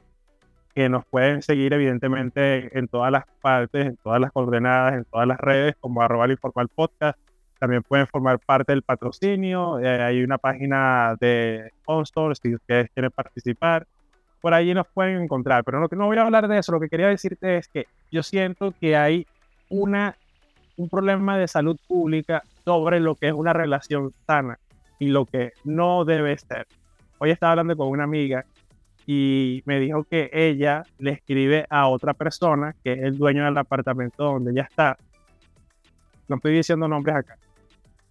que 0.76 0.90
nos 0.90 1.06
pueden 1.06 1.42
seguir 1.42 1.74
evidentemente 1.74 2.78
en 2.78 2.90
todas 2.90 3.10
las 3.10 3.24
partes, 3.42 3.86
en 3.88 3.96
todas 3.96 4.20
las 4.20 4.34
coordenadas, 4.34 4.96
en 4.96 5.06
todas 5.06 5.26
las 5.26 5.40
redes 5.40 5.76
como 5.80 6.02
arroba 6.02 6.30
informal 6.30 6.68
podcast. 6.68 7.18
También 7.60 7.82
pueden 7.82 8.06
formar 8.08 8.40
parte 8.40 8.74
del 8.74 8.82
patrocinio. 8.82 9.80
Eh, 9.80 10.04
hay 10.04 10.22
una 10.22 10.38
página 10.38 11.16
de 11.22 11.72
sponsors 11.80 12.40
si 12.44 12.54
ustedes 12.54 12.90
quieren 12.94 13.10
participar. 13.10 13.88
Por 14.42 14.54
ahí 14.54 14.74
nos 14.74 14.86
pueden 14.88 15.22
encontrar. 15.22 15.64
Pero 15.64 15.80
no, 15.80 15.88
no 15.90 16.06
voy 16.08 16.18
a 16.18 16.24
hablar 16.24 16.50
de 16.50 16.58
eso. 16.58 16.74
Lo 16.74 16.82
que 16.82 16.90
quería 16.90 17.08
decirte 17.08 17.56
es 17.56 17.70
que 17.70 17.88
yo 18.12 18.22
siento 18.22 18.74
que 18.78 18.98
hay 18.98 19.26
una, 19.70 20.18
un 20.76 20.90
problema 20.90 21.38
de 21.38 21.48
salud 21.48 21.78
pública 21.88 22.44
sobre 22.66 23.00
lo 23.00 23.16
que 23.16 23.30
es 23.30 23.34
una 23.34 23.54
relación 23.54 24.12
sana 24.28 24.60
y 25.00 25.08
lo 25.08 25.26
que 25.26 25.54
no 25.64 26.04
debe 26.04 26.38
ser. 26.38 26.68
Hoy 27.18 27.32
estaba 27.32 27.54
hablando 27.54 27.78
con 27.78 27.88
una 27.88 28.04
amiga 28.04 28.44
y 29.06 29.62
me 29.66 29.80
dijo 29.80 30.04
que 30.04 30.30
ella 30.34 30.84
le 30.98 31.12
escribe 31.12 31.66
a 31.70 31.88
otra 31.88 32.14
persona, 32.14 32.76
que 32.84 32.94
es 32.94 33.04
el 33.04 33.18
dueño 33.18 33.46
del 33.46 33.58
apartamento 33.58 34.24
donde 34.24 34.52
ella 34.52 34.64
está. 34.64 34.98
No 36.28 36.38
estoy 36.38 36.54
diciendo 36.56 36.88
nombres 36.88 37.16
acá. 37.16 37.38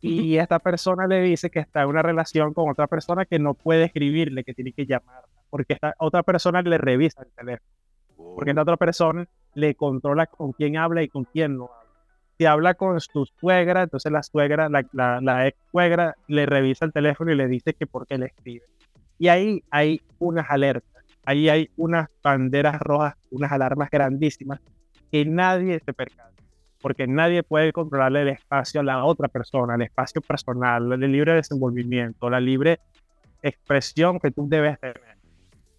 Y 0.00 0.36
esta 0.38 0.58
persona 0.60 1.06
le 1.06 1.20
dice 1.22 1.50
que 1.50 1.58
está 1.58 1.82
en 1.82 1.88
una 1.88 2.02
relación 2.02 2.54
con 2.54 2.70
otra 2.70 2.86
persona 2.86 3.24
que 3.24 3.38
no 3.38 3.54
puede 3.54 3.84
escribirle, 3.84 4.44
que 4.44 4.54
tiene 4.54 4.72
que 4.72 4.86
llamarla, 4.86 5.28
porque 5.50 5.72
esta 5.72 5.94
otra 5.98 6.22
persona 6.22 6.62
le 6.62 6.78
revisa 6.78 7.22
el 7.22 7.30
teléfono. 7.32 7.70
Porque 8.16 8.50
esta 8.50 8.62
otra 8.62 8.76
persona 8.76 9.26
le 9.54 9.74
controla 9.74 10.26
con 10.26 10.52
quién 10.52 10.76
habla 10.76 11.02
y 11.02 11.08
con 11.08 11.24
quién 11.24 11.56
no 11.56 11.64
habla. 11.64 11.84
Si 12.38 12.46
habla 12.46 12.74
con 12.74 13.00
su 13.00 13.26
suegra, 13.26 13.82
entonces 13.82 14.10
la 14.10 14.22
suegra, 14.22 14.68
la, 14.68 14.84
la, 14.92 15.20
la 15.20 15.46
ex 15.46 15.56
suegra, 15.70 16.16
le 16.26 16.46
revisa 16.46 16.84
el 16.84 16.92
teléfono 16.92 17.32
y 17.32 17.36
le 17.36 17.46
dice 17.46 17.74
que 17.74 17.86
por 17.86 18.06
qué 18.06 18.18
le 18.18 18.26
escribe. 18.26 18.64
Y 19.18 19.28
ahí 19.28 19.62
hay 19.70 20.00
unas 20.18 20.50
alertas, 20.50 21.04
ahí 21.24 21.48
hay 21.48 21.70
unas 21.76 22.08
banderas 22.22 22.80
rojas, 22.80 23.14
unas 23.30 23.52
alarmas 23.52 23.90
grandísimas 23.90 24.60
que 25.10 25.24
nadie 25.24 25.80
se 25.84 25.92
percata, 25.92 26.32
porque 26.80 27.06
nadie 27.06 27.42
puede 27.42 27.72
controlarle 27.72 28.22
el 28.22 28.28
espacio 28.28 28.80
a 28.80 28.84
la 28.84 29.04
otra 29.04 29.28
persona, 29.28 29.76
el 29.76 29.82
espacio 29.82 30.20
personal, 30.20 30.92
el 30.92 31.12
libre 31.12 31.34
desenvolvimiento, 31.34 32.28
la 32.28 32.40
libre 32.40 32.80
expresión 33.42 34.18
que 34.18 34.30
tú 34.30 34.48
debes 34.48 34.78
tener. 34.80 35.14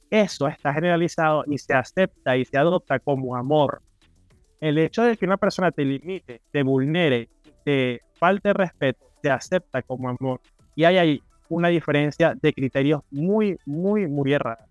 Eso 0.10 0.48
está 0.48 0.74
generalizado 0.74 1.44
y 1.48 1.58
se 1.58 1.74
acepta 1.74 2.38
y 2.38 2.46
se 2.46 2.58
adopta 2.58 3.00
como 3.00 3.36
amor. 3.36 3.82
El 4.62 4.78
hecho 4.78 5.04
de 5.04 5.18
que 5.18 5.26
una 5.26 5.38
persona 5.38 5.72
te 5.72 5.84
limite, 5.84 6.42
te 6.52 6.64
vulnere, 6.64 7.28
te 7.66 8.02
falte 8.14 8.54
respeto, 8.54 9.06
se 9.22 9.30
acepta 9.30 9.82
como 9.82 10.10
amor. 10.10 10.40
Y 10.76 10.86
hay 10.86 10.98
ahí 10.98 11.22
una 11.50 11.70
diferencia 11.70 12.36
de 12.40 12.54
criterios 12.54 13.02
muy, 13.12 13.58
muy, 13.66 14.08
muy 14.08 14.34
errada. 14.34 14.66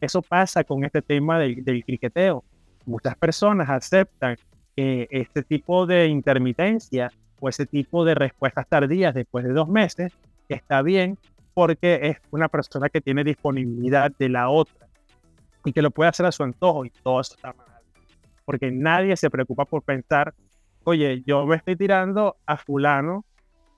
Eso 0.00 0.22
pasa 0.22 0.64
con 0.64 0.84
este 0.84 1.02
tema 1.02 1.38
del, 1.38 1.64
del 1.64 1.84
criqueteo. 1.84 2.44
Muchas 2.86 3.16
personas 3.16 3.68
aceptan 3.68 4.36
que 4.76 5.06
este 5.10 5.42
tipo 5.42 5.86
de 5.86 6.08
intermitencia 6.08 7.10
o 7.40 7.48
ese 7.48 7.66
tipo 7.66 8.04
de 8.04 8.14
respuestas 8.14 8.66
tardías 8.68 9.14
después 9.14 9.44
de 9.44 9.52
dos 9.52 9.68
meses 9.68 10.12
está 10.48 10.82
bien 10.82 11.18
porque 11.54 12.00
es 12.02 12.16
una 12.30 12.48
persona 12.48 12.88
que 12.88 13.00
tiene 13.00 13.24
disponibilidad 13.24 14.10
de 14.18 14.28
la 14.28 14.48
otra 14.48 14.88
y 15.64 15.72
que 15.72 15.82
lo 15.82 15.90
puede 15.90 16.10
hacer 16.10 16.26
a 16.26 16.32
su 16.32 16.42
antojo 16.42 16.84
y 16.84 16.90
todo 16.90 17.20
eso 17.20 17.34
está 17.34 17.52
mal. 17.52 17.66
Porque 18.44 18.70
nadie 18.70 19.16
se 19.16 19.30
preocupa 19.30 19.64
por 19.64 19.82
pensar, 19.82 20.34
oye, 20.82 21.22
yo 21.24 21.46
me 21.46 21.56
estoy 21.56 21.76
tirando 21.76 22.36
a 22.44 22.56
fulano 22.56 23.24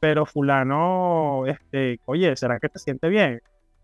pero 0.00 0.26
fulano, 0.26 1.46
este, 1.46 2.00
oye, 2.04 2.37
¿será 2.37 2.59
que 2.59 2.68
te 2.68 2.78
siente 2.78 3.09
bien? 3.09 3.40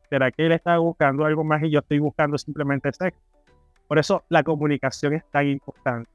¿Será 0.08 0.30
que 0.30 0.46
él 0.46 0.52
está 0.52 0.76
buscando 0.78 1.24
algo 1.24 1.42
más 1.42 1.62
y 1.62 1.70
yo 1.70 1.80
estoy 1.80 1.98
buscando 1.98 2.36
simplemente 2.36 2.92
sexo? 2.92 3.20
Por 3.88 3.98
eso 3.98 4.24
la 4.28 4.42
comunicación 4.42 5.14
es 5.14 5.24
tan 5.30 5.48
importante. 5.48 6.10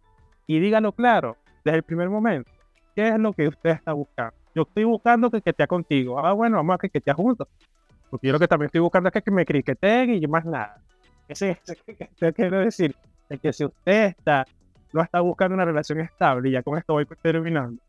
Y 0.46 0.60
dígalo 0.60 0.92
claro, 0.92 1.38
desde 1.64 1.78
el 1.78 1.84
primer 1.84 2.10
momento, 2.10 2.50
¿qué 2.96 3.10
es 3.10 3.20
lo 3.20 3.34
que 3.34 3.48
usted 3.48 3.72
está 3.72 3.94
buscando? 3.94 4.34
Yo 4.56 4.64
estoy 4.64 4.84
buscando 4.86 5.30
que 5.30 5.42
esté 5.44 5.68
contigo. 5.68 6.20
Ah, 6.20 6.34
bueno, 6.34 6.58
vamos 6.58 6.76
a 6.76 6.78
que 6.78 6.98
esté 6.98 7.14
juntos. 7.14 7.48
Porque 8.10 8.32
lo 8.32 8.40
que 8.40 8.48
también 8.48 8.68
estoy 8.68 8.82
buscando 8.82 9.10
es 9.14 9.24
que, 9.24 9.32
me 9.32 9.46
criqueteen 9.46 10.14
y 10.14 10.28
más 10.28 10.46
nada. 10.46 10.82
Ese, 11.28 11.60
ese 11.64 11.76
que 12.18 12.34
quiero 12.34 12.60
decir 12.60 12.96
es 13.30 13.40
que 13.40 13.52
si 13.52 13.66
usted 13.66 14.16
está, 14.18 14.46
no 14.94 15.02
está 15.02 15.20
buscando 15.20 15.56
una 15.56 15.66
relación 15.66 16.00
estable, 16.00 16.50
y 16.50 16.54
ya 16.54 16.64
con 16.64 16.78
esto 16.78 16.94
voy 16.94 17.06
terminando, 17.22 17.82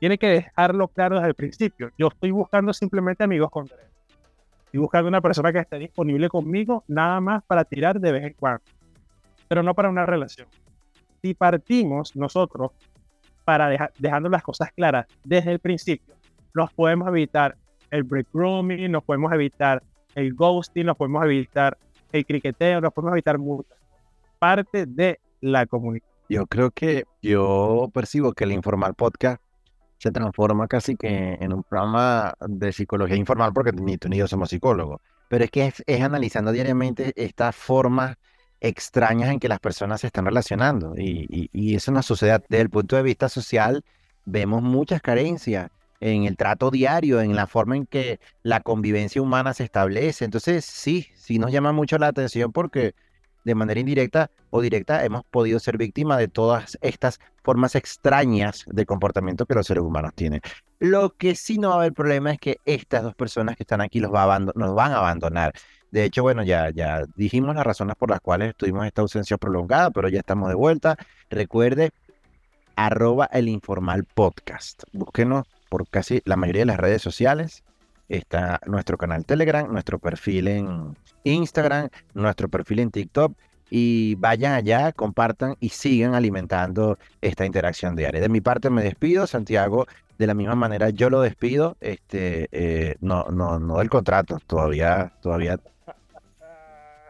tiene 0.00 0.16
que 0.16 0.28
dejarlo 0.28 0.88
claro 0.88 1.16
desde 1.16 1.28
el 1.28 1.34
principio. 1.34 1.90
Yo 1.98 2.08
estoy 2.08 2.30
buscando 2.30 2.72
simplemente 2.72 3.22
amigos 3.22 3.50
con 3.50 3.66
derecho. 3.66 3.86
Estoy 4.64 4.80
buscando 4.80 5.08
una 5.08 5.20
persona 5.20 5.52
que 5.52 5.58
esté 5.58 5.78
disponible 5.78 6.28
conmigo 6.30 6.84
nada 6.88 7.20
más 7.20 7.44
para 7.44 7.64
tirar 7.64 8.00
de 8.00 8.10
vez 8.10 8.24
en 8.24 8.32
cuando, 8.32 8.64
pero 9.46 9.62
no 9.62 9.74
para 9.74 9.90
una 9.90 10.06
relación. 10.06 10.48
Si 11.20 11.34
partimos 11.34 12.16
nosotros 12.16 12.70
para 13.44 13.68
dejar, 13.68 13.92
dejando 13.98 14.30
las 14.30 14.42
cosas 14.42 14.72
claras 14.72 15.06
desde 15.22 15.52
el 15.52 15.58
principio, 15.58 16.14
nos 16.54 16.72
podemos 16.72 17.06
evitar 17.08 17.56
el 17.90 18.02
breadcrumbing, 18.02 18.90
nos 18.90 19.04
podemos 19.04 19.30
evitar 19.34 19.82
el 20.14 20.32
ghosting, 20.32 20.86
nos 20.86 20.96
podemos 20.96 21.22
evitar 21.24 21.76
el 22.10 22.24
criqueteo, 22.24 22.80
nos 22.80 22.92
podemos 22.94 23.12
evitar 23.12 23.36
muchas. 23.36 23.76
Parte 24.38 24.86
de 24.86 25.20
la 25.42 25.66
comunicación. 25.66 26.10
Yo 26.30 26.46
creo 26.46 26.70
que 26.70 27.04
yo 27.20 27.90
percibo 27.92 28.32
que 28.32 28.44
el 28.44 28.52
Informal 28.52 28.94
Podcast 28.94 29.42
se 30.00 30.10
transforma 30.10 30.66
casi 30.66 30.96
que 30.96 31.36
en 31.40 31.52
un 31.52 31.62
programa 31.62 32.32
de 32.40 32.72
psicología 32.72 33.16
informal, 33.16 33.52
porque 33.52 33.72
ni 33.72 33.98
tú 33.98 34.08
ni 34.08 34.16
yo 34.16 34.26
somos 34.26 34.48
psicólogos, 34.48 35.02
pero 35.28 35.44
es 35.44 35.50
que 35.50 35.66
es, 35.66 35.84
es 35.86 36.00
analizando 36.00 36.52
diariamente 36.52 37.12
estas 37.16 37.54
formas 37.54 38.16
extrañas 38.60 39.30
en 39.30 39.38
que 39.38 39.48
las 39.48 39.60
personas 39.60 40.00
se 40.00 40.06
están 40.06 40.24
relacionando. 40.24 40.94
Y, 40.96 41.26
y, 41.28 41.50
y, 41.52 41.74
eso 41.76 41.92
nos 41.92 42.06
sucede 42.06 42.38
desde 42.48 42.62
el 42.62 42.70
punto 42.70 42.96
de 42.96 43.02
vista 43.02 43.28
social. 43.28 43.84
Vemos 44.24 44.62
muchas 44.62 45.02
carencias 45.02 45.70
en 46.00 46.24
el 46.24 46.36
trato 46.38 46.70
diario, 46.70 47.20
en 47.20 47.36
la 47.36 47.46
forma 47.46 47.76
en 47.76 47.84
que 47.86 48.20
la 48.42 48.60
convivencia 48.60 49.20
humana 49.20 49.52
se 49.52 49.64
establece. 49.64 50.24
Entonces, 50.24 50.64
sí, 50.64 51.08
sí 51.14 51.38
nos 51.38 51.52
llama 51.52 51.72
mucho 51.72 51.98
la 51.98 52.08
atención 52.08 52.52
porque 52.52 52.94
de 53.44 53.54
manera 53.54 53.80
indirecta 53.80 54.30
o 54.50 54.60
directa 54.60 55.04
hemos 55.04 55.24
podido 55.24 55.58
ser 55.58 55.78
víctimas 55.78 56.18
de 56.18 56.28
todas 56.28 56.78
estas 56.80 57.20
formas 57.42 57.74
extrañas 57.74 58.64
de 58.66 58.86
comportamiento 58.86 59.46
que 59.46 59.54
los 59.54 59.66
seres 59.66 59.82
humanos 59.82 60.12
tienen. 60.14 60.40
Lo 60.78 61.10
que 61.10 61.34
sí 61.34 61.58
no 61.58 61.68
va 61.70 61.74
a 61.74 61.78
haber 61.78 61.92
problema 61.92 62.32
es 62.32 62.38
que 62.38 62.58
estas 62.64 63.02
dos 63.02 63.14
personas 63.14 63.56
que 63.56 63.62
están 63.62 63.80
aquí 63.80 64.00
los 64.00 64.12
va 64.12 64.38
nos 64.38 64.74
van 64.74 64.92
a 64.92 64.98
abandonar. 64.98 65.52
De 65.90 66.04
hecho, 66.04 66.22
bueno, 66.22 66.44
ya, 66.44 66.70
ya 66.70 67.04
dijimos 67.16 67.54
las 67.54 67.64
razones 67.64 67.96
por 67.96 68.10
las 68.10 68.20
cuales 68.20 68.54
tuvimos 68.56 68.86
esta 68.86 69.02
ausencia 69.02 69.36
prolongada, 69.38 69.90
pero 69.90 70.08
ya 70.08 70.20
estamos 70.20 70.48
de 70.48 70.54
vuelta. 70.54 70.96
Recuerde, 71.30 71.90
arroba 72.76 73.26
el 73.32 73.48
informal 73.48 74.04
podcast. 74.04 74.84
Búsquenos 74.92 75.46
por 75.68 75.88
casi 75.88 76.22
la 76.24 76.36
mayoría 76.36 76.62
de 76.62 76.66
las 76.66 76.78
redes 76.78 77.02
sociales. 77.02 77.64
Está 78.10 78.60
nuestro 78.66 78.98
canal 78.98 79.24
Telegram, 79.24 79.72
nuestro 79.72 80.00
perfil 80.00 80.48
en 80.48 80.96
Instagram, 81.22 81.88
nuestro 82.12 82.48
perfil 82.48 82.80
en 82.80 82.90
TikTok 82.90 83.36
y 83.70 84.16
vayan 84.16 84.54
allá, 84.54 84.90
compartan 84.90 85.54
y 85.60 85.68
sigan 85.68 86.14
alimentando 86.14 86.98
esta 87.20 87.46
interacción 87.46 87.94
diaria. 87.94 88.20
De 88.20 88.28
mi 88.28 88.40
parte 88.40 88.68
me 88.68 88.82
despido, 88.82 89.28
Santiago. 89.28 89.86
De 90.18 90.26
la 90.26 90.34
misma 90.34 90.56
manera 90.56 90.90
yo 90.90 91.08
lo 91.08 91.22
despido, 91.22 91.76
este, 91.80 92.48
eh, 92.50 92.96
no, 93.00 93.26
no, 93.30 93.60
no 93.60 93.78
del 93.78 93.88
contrato, 93.88 94.38
todavía, 94.44 95.14
todavía 95.22 95.60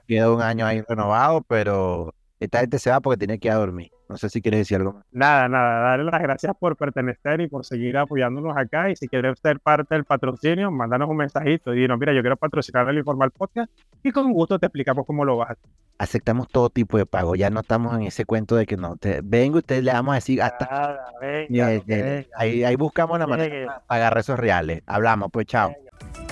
queda 0.06 0.30
un 0.30 0.42
año 0.42 0.66
ahí 0.66 0.82
renovado, 0.86 1.40
pero 1.40 2.14
esta 2.40 2.60
gente 2.60 2.78
se 2.78 2.90
va 2.90 3.00
porque 3.00 3.18
tiene 3.18 3.38
que 3.38 3.48
ir 3.48 3.52
a 3.52 3.56
dormir. 3.56 3.90
No 4.08 4.16
sé 4.16 4.28
si 4.28 4.40
quieres 4.40 4.60
decir 4.62 4.78
algo 4.78 4.94
más. 4.94 5.04
Nada, 5.12 5.48
nada, 5.48 5.80
darle 5.90 6.10
las 6.10 6.20
gracias 6.20 6.56
por 6.58 6.74
pertenecer 6.74 7.40
y 7.42 7.48
por 7.48 7.64
seguir 7.64 7.96
apoyándonos 7.96 8.56
acá. 8.56 8.90
Y 8.90 8.96
si 8.96 9.06
quieres 9.06 9.38
ser 9.38 9.60
parte 9.60 9.94
del 9.94 10.04
patrocinio, 10.04 10.70
mándanos 10.70 11.08
un 11.08 11.18
mensajito 11.18 11.74
y 11.74 11.80
dinos, 11.82 11.98
mira, 11.98 12.12
yo 12.14 12.22
quiero 12.22 12.36
patrocinar 12.36 12.88
el 12.88 12.98
Informal 12.98 13.30
Podcast 13.30 13.70
y 14.02 14.10
con 14.10 14.32
gusto 14.32 14.58
te 14.58 14.66
explicamos 14.66 15.06
cómo 15.06 15.24
lo 15.24 15.36
vas 15.36 15.50
a 15.50 15.52
hacer. 15.52 15.70
Aceptamos 15.98 16.48
todo 16.48 16.70
tipo 16.70 16.96
de 16.96 17.04
pago, 17.04 17.36
ya 17.36 17.50
no 17.50 17.60
estamos 17.60 17.94
en 17.94 18.02
ese 18.02 18.24
cuento 18.24 18.56
de 18.56 18.64
que 18.64 18.78
no, 18.78 18.96
te, 18.96 19.20
venga 19.22 19.58
usted, 19.58 19.82
le 19.82 19.92
vamos 19.92 20.12
a 20.12 20.14
decir 20.14 20.42
hasta... 20.42 20.64
Nada, 20.64 21.12
venga, 21.20 21.66
venga, 21.86 22.26
ahí, 22.36 22.64
ahí, 22.64 22.74
buscamos 22.74 23.18
la 23.18 23.26
manera 23.26 23.54
de 23.54 23.68
pagar 23.86 24.16
esos 24.16 24.38
reales. 24.38 24.82
Hablamos, 24.86 25.30
pues 25.30 25.46
chao. 25.46 25.68
Venga. 25.68 26.29